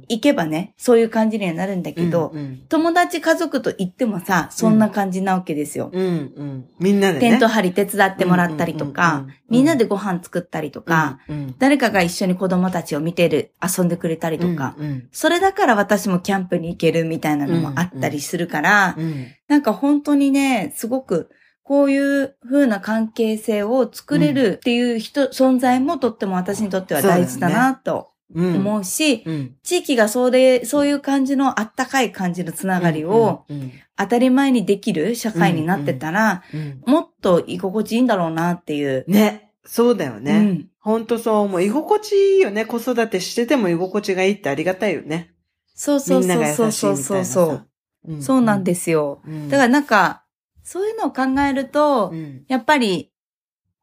[0.09, 2.59] 行けばね、そういう感じにはなるんだけど、うんうん。
[2.69, 5.91] 友達家族と行ってもさ、そんな感じなわけですよ。
[5.93, 6.09] うんう
[6.45, 6.69] ん。
[6.79, 7.21] みんなでね。
[7.21, 11.55] テント張り手伝ってもらったりとかうん、みんなでご飯作ったりとか、うんうん。
[11.59, 15.09] 誰かが一緒に子供たちを見てる、遊んでくれたりとか、うんうん。
[15.13, 19.27] それだから私もキャンプに行けるみたいなのもあったりするから、うん。
[19.49, 21.31] なんか本当にね、すごく、
[21.69, 39.05] こういう風な関係性を作れるっていう人、存在もとっても私にとっては大事だなとうん思うし、うん地域がそれ、そういう感じのあったかい感じのつながりをうんうん当たり前にできる社会になってたら、うんもっと居心地いいんだろうなっていう。
[39.07, 39.53] ね。
[39.67, 40.39] そうだようね。
[40.41, 40.69] ん。
[40.81, 41.49] ほんとそう。
[41.51, 42.65] もう居心地いいよね。
[42.65, 45.35] 子育てしてても居心地がいいってありがたいよね。
[45.75, 46.97] そうそうそうそいう。
[46.97, 47.61] そうそ
[48.09, 48.15] う。
[48.15, 49.21] んそうなんですよ。
[49.27, 50.25] うんだからなんか、
[50.69, 52.45] そういうのを考えると、うん。
[52.47, 53.11] やっぱり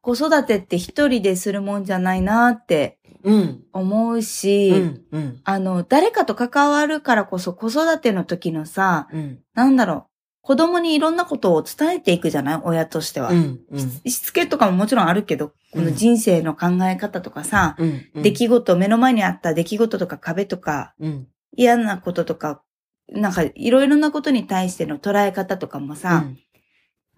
[0.00, 3.64] 子育てって一人でするもんじゃないなってうん。
[3.72, 5.04] 思うし、うん。
[5.10, 5.40] うん。
[5.42, 9.40] あの、誰かと関わるからこそ子育ての時のさ、うん。
[9.52, 10.04] なんだろう、
[10.42, 12.60] 子供にいろんなことを伝えていくじゃない？
[12.62, 13.30] 親としては。
[13.30, 13.60] うん。
[13.68, 13.80] うん。
[14.08, 18.22] しつけとかももちろんあるけど、この人生の考え方とかさ、うん。
[18.22, 21.26] 出来事、目の前にあった出来事とか壁とか、うん。
[21.56, 22.62] 嫌なこととか、
[23.08, 26.26] なんかいろいろなことに対しての捉え方とかもさ、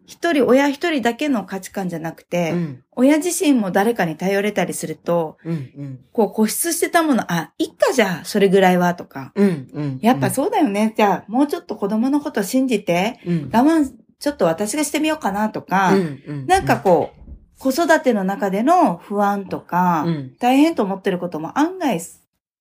[0.09, 2.85] 一人、親一人だけの価値観じゃなくて、うん。
[2.93, 5.53] 親自身も誰かに頼れたりすると、うん。
[5.53, 6.01] うん。
[6.13, 9.33] こう固執してたもの、あ、いっかじゃあ、それぐらいは、とか。
[9.35, 9.69] うん。
[9.71, 9.99] うん。
[10.01, 10.95] やっぱそうだよね。
[10.97, 13.51] じゃあ、もうちょっと子供のこと信じて、うん。
[13.53, 16.47] 我慢、ちょっと私がしてみようかなとか、うん。
[16.47, 20.37] なんかこう、子育ての中での不安とか、うん。
[20.39, 22.01] 大変と思ってることも案外、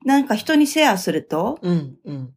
[0.03, 1.95] なんか人にシェアするとうん。
[2.03, 2.33] うん。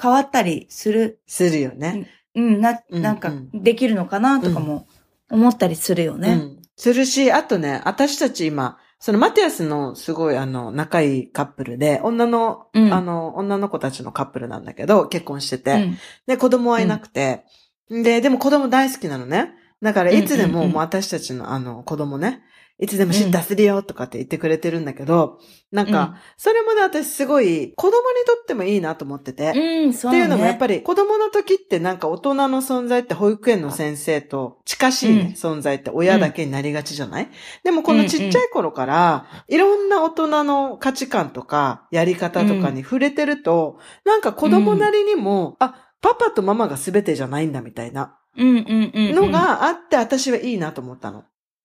[0.00, 2.08] 変わったりする、するよね。
[2.34, 4.86] うん、な、うんなんかうんできるのかなとかも
[5.30, 6.32] 思ったりするよね。
[6.32, 6.62] うん。
[6.76, 15.72] するし、あとね、私たち今、そのマティアスのすごいあの、仲いいカップルで、女の、うんあの、女の子たちのカップルなんだけど、結婚してて。
[15.72, 17.44] うんで、子供はいなくて。
[17.90, 19.52] で、でも子供大好きなのね。
[19.80, 22.42] だから、いつでも、うんうんうんもう私たちのあの、子供ね、
[22.80, 25.40] いつでもシッターするよとかって言ってくれてるんだけど、
[25.72, 29.52] なんか、うんそれもね、私すごい、子供にとってもいいなと思ってて。
[29.54, 30.18] うん、そうね。
[30.18, 37.28] っていうのもやっぱり子供の時ってなんか大人の存在って保育園の先生と近しいね、うん存在って親だけになりがちじゃない、
[37.64, 49.14] でもこのちっちゃい頃からいろんな大人の価値観とかやり方とかに触れてると、なんか子供なりにも、あ、パパとママが全てじゃないんだみたいなうんうんうんうん。
[49.14, 51.24] のがあって私はいいなと思ったの。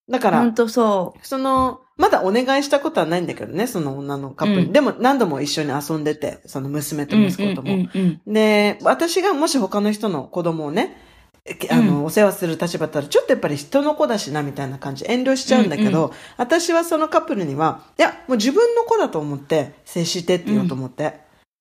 [0.10, 4.68] だから、ほんとそその、まだお願いしたことはないんだけどね、その女のカップルに。
[4.68, 7.08] うんでも何度も一緒に遊んでて、その娘う。
[7.08, 7.74] と息子とも。
[7.74, 10.98] うんうんうんで、私がもし他の人の子供をね、
[11.46, 21.20] えあの、うんお世話する立場だったら、ちょっとやっぱり人の子だしな、みたいな感じ、遠慮しちゃうんだけど、うん私はそのカップルには、いや、もう自分の子だと思って、接してって言おうと思って、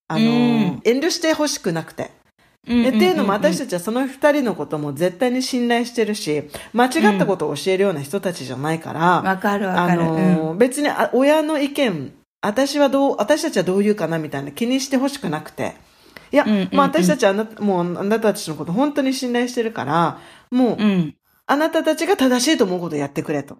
[0.08, 2.10] あの、うん遠慮してほしくなくて。
[2.64, 10.04] っていうのも私ち、たちはその二人のことも絶対に信頼してるし、間違ったことを教えるような人たちじゃないから、わかるわあかる。
[10.04, 15.74] のー別にあ親の意見私はどう、私たちはどう言うかなみたいな気にしてほしくなくて。
[16.32, 20.18] いや、うんうんうんまあ私たちはあなた、もうあなたたちのこと本当に信頼してるから、
[20.50, 21.16] もう、うん。
[21.46, 23.58] あなたたちが正しいと思うことをやってくれと。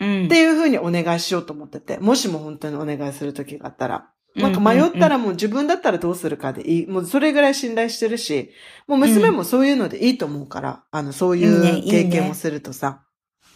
[0.00, 0.24] うん。
[0.26, 4.10] っていうふうにお願いしようと思ってて、もしも本当にお願いする時があったら。
[4.36, 6.86] なんか迷ったらもう自分だったらどうするかでいい。
[6.86, 8.50] もうそれぐらい信頼してるし、
[8.86, 13.02] もう娘もそういうのでいいと思うから、あの、そういいいねいいねう経験をするとさ。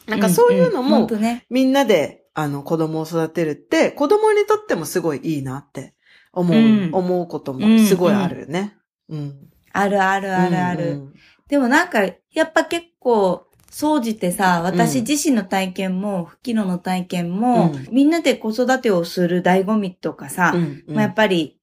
[0.07, 1.09] なんかそういうのも。
[1.51, 5.95] みんなで、あの、子供を育てるって、子供にとってもすごいいいなって
[6.33, 8.77] 思う、うん思うこともすごいあるよね。
[9.09, 9.35] うん。
[9.73, 10.91] あるあるあるある。
[10.93, 11.15] うん
[11.51, 21.59] でもなんか、やっぱ結構、総じてさ、私うん自身の体験も、フキノの体験も、うんみんなで子育てをする醍醐味とかさ、うんうんまあ、やっぱり、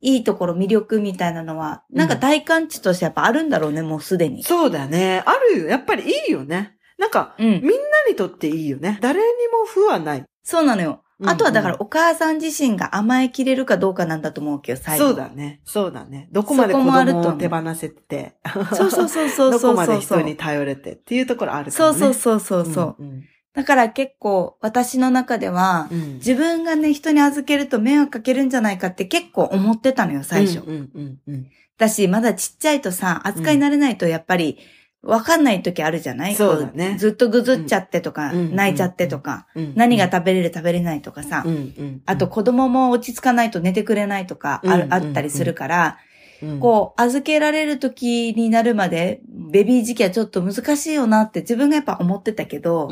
[0.00, 4.44] いいところ、魅力みたいなのは、なんか体感値としてやっぱあるんだろうね、もうすでに。
[4.44, 5.24] そうだね。
[5.26, 5.68] あるよ。
[5.68, 6.76] やっぱりいいよね。
[6.98, 7.46] なんか、うん。
[7.46, 7.70] みんな
[8.08, 8.98] にとっていいよね。
[9.00, 10.24] 誰にも負はない。
[10.42, 11.02] そうなのよ。
[11.20, 15.06] うんあとはだからお母さん自身が甘えきれるかどうかなんだと思うけど、最後。
[15.06, 15.60] そうだね。
[15.64, 16.28] そうだね。
[16.30, 18.36] どこまで子供を手放せて、
[18.74, 21.98] そうそうそうそうどそうこまで人に頼れてっていうところあるかもね。
[21.98, 22.96] そうそうそうそうそう。
[23.00, 26.14] うんだから結構私の中では、うん。
[26.14, 30.60] 自分がね、人に預けると迷惑かけるんじゃないかって結構思ってたのよ、最初。
[30.60, 31.50] うんうんうんうん。
[31.76, 34.58] だし、まだちっちゃいとさ、扱い慣れないとやっぱり、
[35.02, 36.34] わかんない時あるじゃない？
[36.34, 36.94] そうだね。
[36.94, 38.56] こずっとぐずっちゃってとか、うん。
[38.56, 39.72] 泣いちゃってとか、うん。
[39.76, 41.54] 何が食べれる食べれないとかさ、うん。
[41.54, 42.02] うん。
[42.04, 45.98] あと、子供も落ち着かないと寝てくれないとかあったりするから、
[46.42, 46.60] うん。
[46.60, 52.90] こう、預けられる時になるまで、ベビー時期はちょっと難しいよなって自分がやっぱ思ってたけど、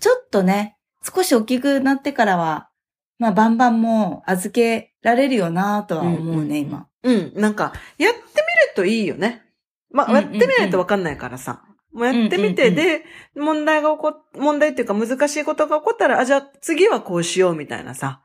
[0.00, 2.70] ちょっとね、少し大きくなってからは、
[3.18, 6.88] まあ、バンバンもう預けられるよなとは思うね、今。
[7.02, 7.32] うん。
[7.36, 8.24] なんか、やってみる
[8.74, 9.43] といいよね。
[9.94, 11.62] まあ、やってみないとわかんないからさ。
[11.92, 13.04] もうやってみて、で、
[13.36, 18.20] 問題が起こ、問題っていうか難しいことが起こったら、あ、じゃあ次はこうしようみたいなさ。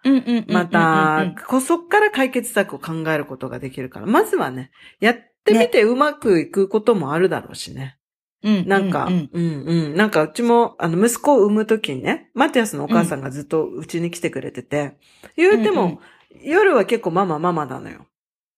[0.48, 7.98] また、こそっから解決策を考えることができるから、まずはね、やってみてうまくいくこともあるだろうしね。
[8.42, 14.98] うん、なんか、ううんんうん、なんかうちも、あの、息子を産むときにね、マティアスのお母さんがずっとうちに来てくれてて、
[15.36, 16.00] 言うても、うんうん
[16.42, 18.06] 夜は結構ママママなのよ。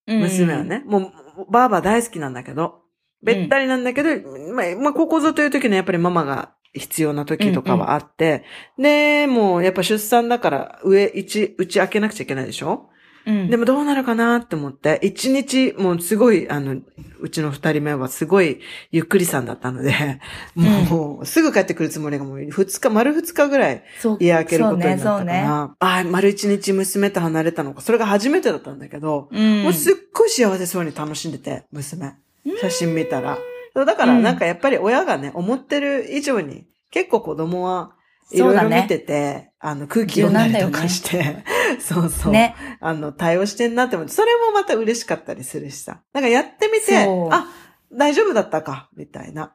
[0.06, 0.64] 娘は。
[0.64, 0.84] ね。
[0.86, 1.14] も
[1.48, 2.81] う、ばあば大好きなんだけど、
[3.24, 4.10] べったりなんだけど、
[4.54, 8.44] まあ、まあ、ここぞという時にやっぱりママが必要な時とかはあって、
[8.80, 12.88] で、もうやっぱ出産だから上、一、うち開けなくちゃいけないでしょ？
[13.28, 13.50] うん。
[13.52, 16.78] でもどうなるかなって思って、一日、もうすごい、あの、
[17.20, 18.62] うちの二人目はすごい
[18.92, 19.94] ゆっくりさんだったので、
[20.56, 29.58] もう、すぐ帰ってくるつもりがもう二日、丸二日ぐらいそう家開けることになったから、そうね、ああ、丸一日娘と離れたのか、それが初めてだったんだけど、そうね。
[29.58, 29.64] うん。
[29.66, 32.14] もうすっごい幸せそうに楽しんでて、娘。
[32.60, 33.38] 写真見たら。
[33.74, 37.96] だから、なんかやっぱり親がね、思ってる以上に、結構子供は
[38.32, 41.44] いろいろ見てて、あの、空気読んだりとかして、
[41.80, 42.34] そうそう。
[42.34, 42.56] ね。
[42.80, 46.02] あの、対応してんなって思って、それもまた嬉しかったりするしさ。
[46.14, 47.48] なんかやってみてそう、あ、
[47.94, 49.54] 大丈夫だったか、みたいな。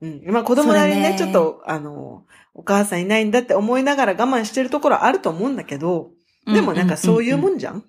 [0.00, 0.22] うん。
[0.26, 6.10] まあ子供なりにね、ねちょっと、あの、お母さんいないんだって思いながら我慢してるところあると思うんだけど、
[6.46, 7.84] でもなんかそういうもんんじゃん、もう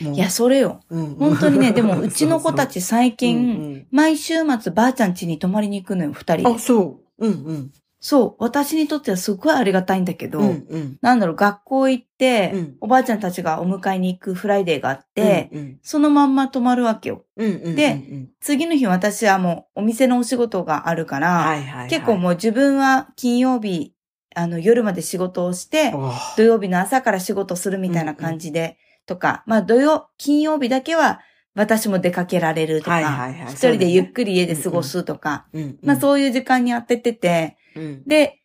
[0.00, 0.80] いや、それよ。
[0.88, 7.38] うん本当にね、 でもうちの子たち最そう近、毎週末ばあちゃん家に泊まりに行くのよ、二人そううんうん、あ、で。
[7.38, 7.50] そう。
[7.50, 7.72] うんうん。
[8.02, 10.98] そう、私にとってはすごいありがたいんだけど、うんうん。
[11.02, 17.24] なんだろう、学校行って、うんおばあちゃんたちがお迎えに行く Friday があって、うんそのまんま泊まるわけよ。
[17.36, 17.76] うんうんうん。
[17.76, 23.92] でうん次の日私はもうお店のお仕事があるから、はいはいはい、結構もう自分は金曜日、
[24.34, 25.92] あの夜まで仕事をして、
[26.38, 28.78] 土曜日の朝から仕事するみたいな感じで、
[29.10, 31.20] とか、まあ土曜、金曜日だけは
[31.56, 38.40] 私も出かけられるとか、はいはいはい一人でゆっり、くり家で過ごすとか、うんうんまあそういう時間に当ててて、うんで、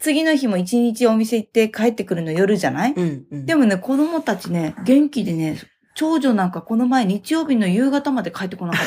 [0.00, 3.46] 次の日も一日お店行って帰ってくるの夜じゃない、うんうん。
[3.46, 5.60] でもね、子供たちね、元気でね、
[5.94, 8.86] 長女なんかこの前日曜日の夕方まで帰ってこなかっ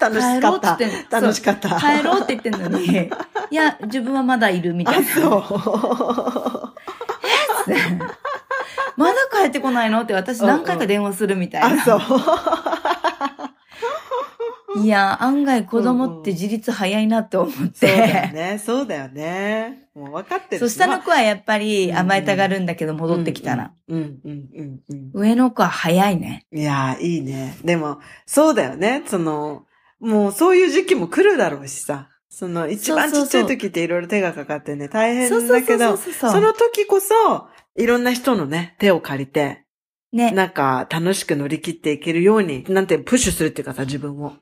[0.00, 0.10] たの。
[0.10, 0.76] 楽しかった。
[0.76, 1.68] 帰ろうって言ってん楽しかった。
[1.80, 2.86] 帰ろうって言ってんのに、
[3.50, 5.06] いや、自分はまだいるみたいあ、な。
[5.06, 6.74] そう。
[8.96, 10.00] まだ帰ってこないの？
[10.02, 11.84] って私何回か電話するみたいあ、な。
[11.84, 12.00] そう。
[14.76, 18.34] いや、案外子供って自立早いなって思っそうだよて。
[18.34, 18.62] ね。
[18.64, 19.88] そうだよね。
[19.94, 23.72] もう分かってるそう下の子はやっぱりまあ甘えたがるんだけど戻ってきたら。
[23.88, 26.46] うんうんうんうん上の子は早いね。
[26.50, 26.58] うん。
[26.58, 27.56] いやー、いいね。
[27.62, 29.04] でも、そうだよね。
[29.06, 29.64] その、
[30.00, 32.08] もうそういう時期も来るだろうしさ。
[32.28, 35.96] その、一番ちっちゃい時っていろいろ手がかかってね、大変だけど。
[35.96, 37.46] その時こそ、
[37.76, 39.64] いろんな人のね、手を借りて、
[40.12, 40.30] ね。
[40.30, 44.34] なんか楽しく乗り切っていけるように、なんてプッシュするっていうかさ、自分を。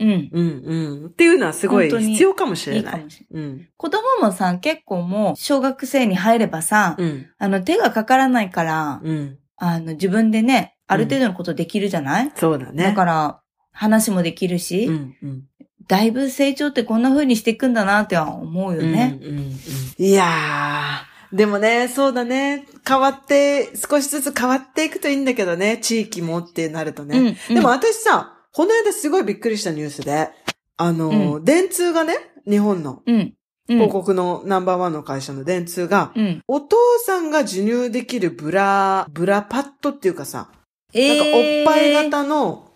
[0.00, 0.30] うん。
[0.32, 1.06] うんうん。
[1.08, 3.02] っていうのはすごい必要かもしいれない。
[3.02, 3.08] いい。
[3.30, 3.68] うん。
[3.76, 7.26] 子供もさ、結構もう、小学生に入ればさ、うん。
[7.38, 9.38] あの、手がかからないから、うん。
[9.56, 12.84] あの、自分でね、ある程度のことできるじゃない、そうだね。
[12.84, 15.42] だから、話もできるし、うんうん。
[15.88, 19.18] だいぶ成長ってこんな風にしていくんだなっては思うよね。
[19.20, 19.52] うんうんうん
[19.98, 22.66] いやー、でもね、そうだね。
[22.86, 25.78] 変わって、少しずつ変わっていくといいんだけどね。
[25.78, 27.18] 地域もってなるとね。
[27.18, 30.28] うんうんでも私さ、この間すごいびっくりしたニュースで、
[30.76, 32.14] あの、電通がね、
[32.46, 33.16] 日本のうん。
[33.16, 33.34] うん。
[33.66, 36.42] 広告のナンバーワンの会社の電通が、うん。
[36.48, 36.76] お父
[37.06, 40.52] さんが授乳できるブラ、ブラパッドっていうかさ、なんか
[40.92, 42.72] おっえーぱい型の、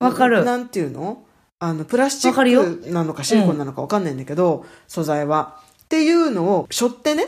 [0.00, 1.26] わかるなんていうの？
[1.60, 5.60] あの、プラスチックなのかシリコンなのかわかんないんだけど、素材は。
[5.84, 7.26] っていうのを背負ってね、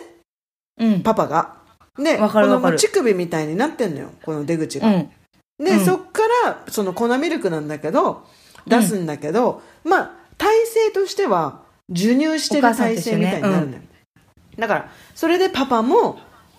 [0.79, 1.03] うん。
[1.03, 1.57] パパが。
[1.97, 4.89] で、この乳首みたいになってんのよ、この出口が。
[4.89, 5.11] うん。
[5.59, 8.25] で、うんそっから、その粉ミルクなんだけど、
[8.67, 13.83] 出すんだけど、まあ、体勢としては、授乳してる体勢みたいになるのよ。
[14.59, 16.19] だから、それでパパも、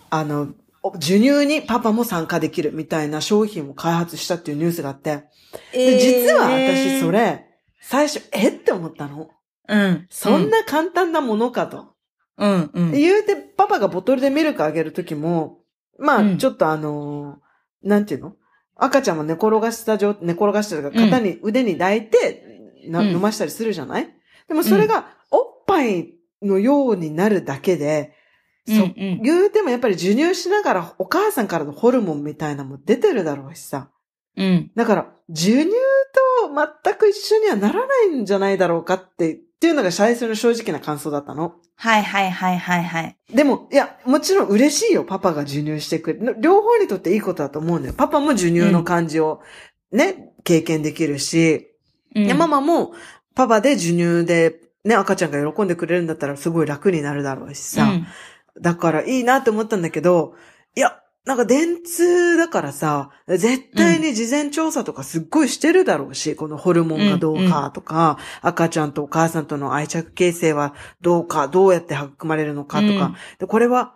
[0.09, 0.49] あの、
[0.83, 5.23] お授乳にパパも参加できるみたいな商品を開発したっていうニュースがあって、
[5.71, 7.45] で、実は私それ、れ、
[7.79, 9.29] 最初、えって思ったの。
[9.69, 10.07] うん。
[10.09, 11.92] そんな簡単なものかと。
[12.37, 12.91] うん、うん。
[12.91, 15.59] 言うて、パパがボトルでミルクあげるときも、
[15.99, 16.37] まあ、うん。
[16.37, 18.35] ちょっとあのーなんていうの？
[18.75, 22.43] 赤ちゃんも寝転がした状、寝転がしてるから、肩に、腕に抱いて、
[22.87, 23.07] なうん。
[23.11, 24.09] 飲ましたりするじゃない？
[24.47, 28.13] でもそれが、おっぱいのようになるだけで、
[28.67, 29.21] そうんうん。
[29.21, 33.89] 言うてもやっぱり授乳しながらお母さんからのホルモンみたいなのも出てるだろうしさ。
[34.37, 34.71] うん。
[34.75, 36.49] だから、授乳と
[36.83, 41.55] 全く一緒にはならないんじゃないだろうかって、っていうのが最初の正直な感想だったの。
[41.77, 43.17] はいはいはいはいはい。
[43.33, 46.35] でも、いや、もちろん嬉しいよ、パパが授乳してくれる。
[46.41, 47.95] 両方にとっていいことだと思うんだよ。
[47.97, 49.39] パパも授乳の感じを
[49.93, 51.69] ね、経験できるし、
[52.13, 52.93] うんでママも
[53.35, 57.85] パパで授乳でね、赤ちゃんが喜んでくれるんだったらすごい楽になるだろうしさ。
[57.85, 58.07] うん
[58.61, 60.35] だからいいなって思ったんだけど、
[60.75, 73.15] いや、なんか電通だからさ、絶対に事前調査とかすっごいしてるだろうし、このホルモンがどうかとか、赤ちゃんとお母さんとの愛着形成はどうか、どうやって育まれるのかとか、うん。
[73.39, 73.95] でこれは、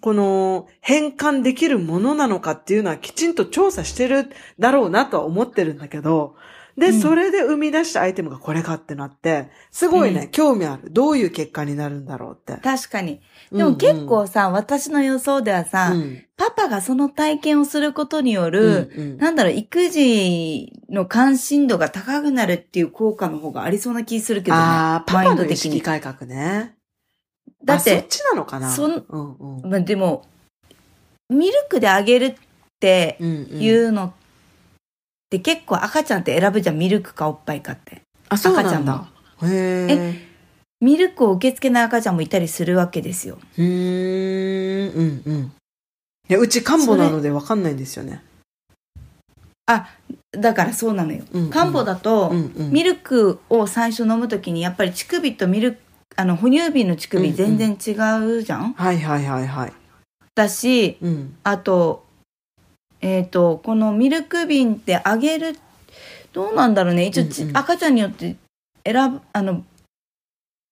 [0.00, 6.36] この変換できるものなのかっていうのはきちんと調査してるだろうなとは思ってるんだけど、
[6.78, 10.90] で、うんそれで生み出したアイテムがこれかってなって、すごいね、う興味ある。
[10.90, 12.60] どういう結果になるんだろうって。
[12.62, 13.20] 確かに。
[13.50, 24.62] でも結構さ、私の予想ではさ、うんパパがその体験をすることによる、うんうんなんだろう、育児の関心度が高くなるっていう効果の方がありそうな気するけどね。
[24.62, 25.56] ああ、パパの意。
[25.56, 26.76] 識改革ね。
[27.64, 28.70] だって、あそっちなのかな？
[28.70, 29.68] そんうんうん。
[29.68, 30.26] まあ、でも、
[31.28, 32.34] ミルクであげるっ
[32.78, 34.12] てうんうんいうのっ
[35.30, 38.02] て結構赤ちゃんって選ぶじゃん、ミルクかおっぱいかって。
[38.28, 39.08] あ、そうなん赤ちゃんだ。
[39.44, 40.28] へえ。
[40.80, 43.38] ミルクを受け付けない赤ちゃんもいたりするわけですよ。
[43.56, 45.52] うーん、うんうん。
[46.28, 48.22] いや、うち漢方なのでわかんないんですよね。
[50.32, 51.24] だからそうなのよ。
[51.32, 52.72] うんうん漢方だと、うんうん。
[52.72, 55.78] ミルクを最初飲むときにやっぱり乳首とミルク、
[56.16, 57.92] あの、哺乳瓶の乳首全然違
[58.38, 59.72] うじゃん、はいはいはいはい。
[60.34, 61.36] だし、うん。
[61.42, 62.06] あと、
[63.00, 65.58] えっ、と、このミルク瓶ってあげる、
[66.32, 67.06] どうなんだろうね。
[67.06, 68.36] 一応ち、うんうん赤ちゃんによって
[68.84, 69.64] 選ぶ、あの、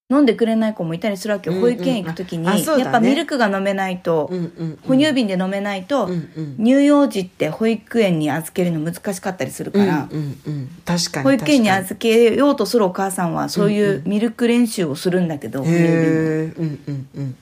[0.09, 1.57] 飲んでくれない子もいたりするわけよ。
[1.57, 4.79] うんうん保育園行くときに、ねやっぱミルクが飲めないと、うんうん。
[4.87, 6.57] 哺乳瓶で飲めないと、うんうん。
[6.59, 10.69] 乳幼児って保育園に預けるの難しかったりするから、うんうんうん。
[10.85, 11.25] 確かに。
[11.25, 17.37] 保育園に預けようとするお母さんはそういうミルク練習をするんだけど、うんうん。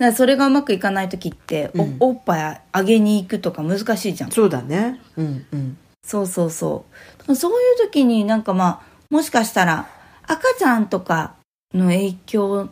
[0.00, 4.30] だからそれがうまくいかない時って、おうんおっぱいあげに行くとか難しいじゃん。
[4.30, 4.98] そうだね。
[5.18, 5.76] うんうん。
[6.02, 6.86] そうそうそ
[7.28, 7.36] う。
[7.36, 9.90] そういう時になんかまあ、もしかしたら
[10.26, 11.34] 赤ちゃんとか
[11.74, 12.70] の影響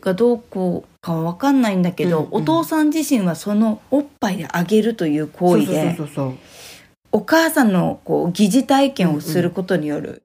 [0.00, 5.96] がどうこうかはわかんないんだけど、うんうんお父さん自身はそのおっぱいであげるという行為で、
[7.12, 10.24] お母さんのこう疑似体験をすることによる、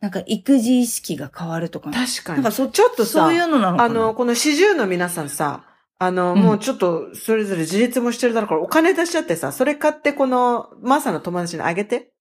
[0.00, 1.90] なんか育児意識が変わるとか。
[1.90, 2.36] 確かに。
[2.36, 5.64] なんかそちょっとさ、そういうのなのかなあの、この四十の皆さんさ、
[5.98, 12.12] あの、うんもうちょっと、それぞれ自立もしてるだろうから、お金出しちゃってさ、それ買って、この、マーサの友達にあげて。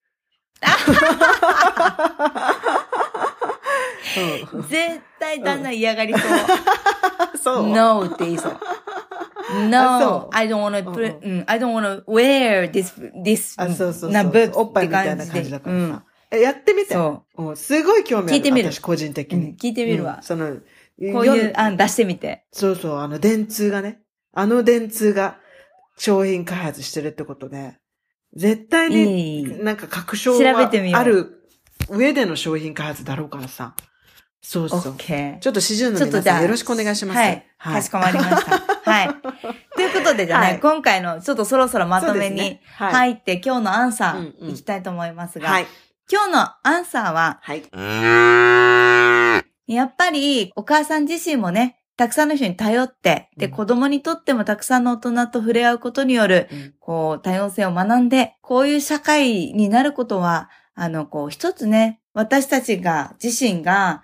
[4.54, 6.22] うん絶対旦那嫌がりそう。
[7.38, 7.68] そう。
[7.68, 8.60] No って言いそう。
[9.54, 12.94] あ No, I don't wanna うん put, うん I don't wanna wear this,
[13.24, 15.82] this, あ、そうそうなそう boobs おっぱいみたいな感じだからさ。
[15.82, 16.04] うん
[16.34, 16.94] えやってみて。
[16.94, 18.38] そうんすごい興味ある。
[18.38, 19.56] 聞いてみる私個人的に。
[19.58, 20.24] 聞いてみるわうん。
[20.24, 20.58] その、
[21.14, 22.46] こういうよ案出してみて。
[22.52, 24.02] そうそう、あの電通がね、
[24.34, 25.38] あの電通が
[25.98, 27.78] 商品開発してるってことで、
[28.36, 29.64] 絶対に。
[29.64, 31.48] なんか確証調べてみようはある
[31.90, 33.76] 上での商品開発だろうからさ。
[34.42, 34.82] そうそう。
[34.82, 37.20] ちょっと四十の皆さんよろしくお願いします。
[37.20, 37.46] はい。
[37.60, 38.60] かしこまりました。
[38.92, 39.10] はい。
[39.76, 45.68] ということで、じゃあね、はい今回のちょっとそろそろまとめそうですにねはい入って、今日のアンサうんうんーいきたいと思いますが、はい。
[46.12, 47.64] 今日のアンサーは、はい。
[49.76, 53.52] やっぱりお母さん自身もね、たくさんの人に頼って、で、うん。
[53.52, 56.74] 子供にとってもたくさんの大人と触れ合うことによる、うん。
[56.80, 64.04] こう、多様性を学んで、こういう社会になることは、あの、こう、一つね、私たちが、自身が、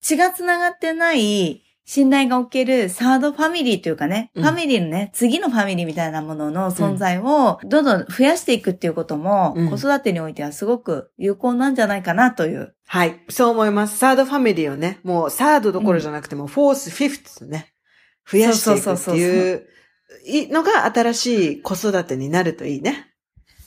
[0.00, 12.74] 血が繋がってない、信頼がおけるサードファミリーというかね、うんファミリーのね、次のファミリーみたいなものの存在をどんどん増やしていくっていうことも、うん子育てにおいてはすごく有効なんじゃないかなという。
[12.86, 13.20] はい。
[13.28, 13.98] そう思います。
[13.98, 17.74] サードファミリーをね、もうサードどころじゃなくても、フォース、フィフスね、
[18.26, 19.66] 増やしていくっていう
[20.24, 23.12] いのが新しい子育てになるといいね。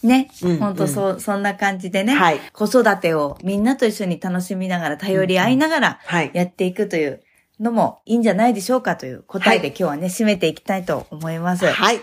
[0.02, 2.40] ね、うんほんとそう、そんな感じでね、はい。
[2.54, 6.32] 子育てをみんなと一緒に楽しみながら、頼り合いながらはい。
[6.34, 7.22] やっていくという
[7.60, 11.66] のもいいんじゃないでしょうかという答えではい今日はね、締めていきたいと思います。
[11.66, 12.02] はい。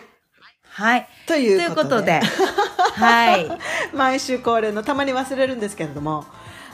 [0.65, 1.07] はい。
[1.27, 2.21] とということとで、
[2.97, 3.47] はい。
[3.95, 6.25] 毎週恒例のたまに忘れるんですけれども、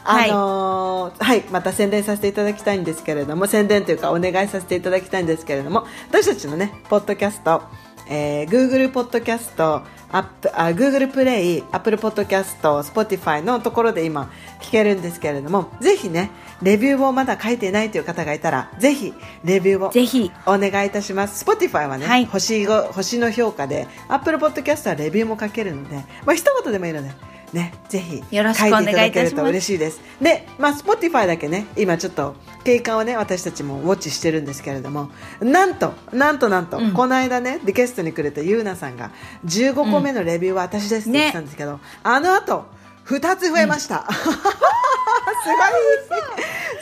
[0.04, 7.62] はいあのーはい、また宣伝させていただきたいんですけれども、宣伝というかお願いさせていただきたいんですけれども、私たちのね、ポッドキャスト、
[8.08, 16.30] えー、Google ポッドキャスト、アップあ Google プレイ、Apple ポッドキャスト、Spotify のところで今聞けるんですけれども、ぜひね、
[16.62, 21.44] レビューをまだ書いていないという方がいたら、ぜひレビューをぜひ、お願いいたします。
[21.44, 22.26] Spotify はね、はい。
[22.26, 27.10] 星ご星の評価で、Apple Podcast はレビューも書けるので、まあ一言でもいいので、
[27.52, 30.00] ね、ぜひよろしく書いていただけお願いいたしますると嬉しいです。
[30.20, 32.34] で、まあ Spotify だけね、今ちょっと
[32.64, 36.92] 経過をね、私たちもウォッチしてるんですけれども、なんと、なんとなんと、うん。
[36.92, 39.10] この間ね、でゲストにくれたゆうなさんが、
[39.46, 42.66] 15個目のレビューは私ですって言ってたんですけど、あの後、
[43.08, 44.06] 2つ増えました。
[44.12, 44.36] すごい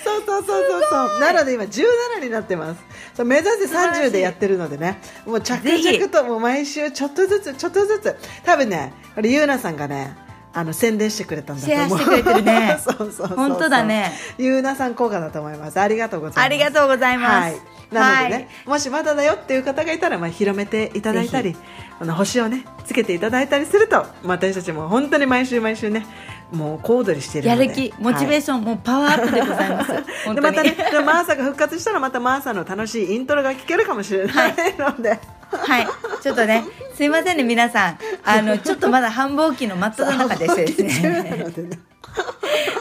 [0.04, 1.20] そうそうそうそうそう。
[1.20, 2.80] なので今17になってます。
[3.14, 8.16] そう目指せ30でやってるのでね、もう着々ともう毎週ちょっとずつちょっとずつ。
[8.44, 10.16] 多分ね、これゆうなさんがね、
[10.52, 11.98] あの宣伝してくれたんだと思う。
[11.98, 13.36] シェアしてくれてるね そうそうそうそう。
[13.36, 14.12] 本当だね。
[14.38, 15.78] ゆうなさん効果だと思います。
[15.78, 16.44] ありがとうございます。
[16.44, 17.30] ありがとうございます。
[17.30, 17.60] はい。
[17.92, 21.56] なのでね、はいもしまだだよっていう方がいたら、まあ、広めていただいたり、
[21.98, 26.06] あの星をね、つけていただいたりすると、まあ私たちも本当に毎週毎週ね、
[26.52, 27.48] もう小躍りしている。
[27.48, 29.92] やる気、モチベーション、もうパワーアップでございます。
[30.34, 35.18] でまたね、でマーサが復活したらまたマーサの楽しいイントロが聞けるかもしれないので、
[35.50, 35.86] はい。
[36.22, 37.98] ちょっとね、すいませんね、皆さん。
[38.24, 41.50] あの、ちょっとまだ繁忙期の真っ只中でしてですなね。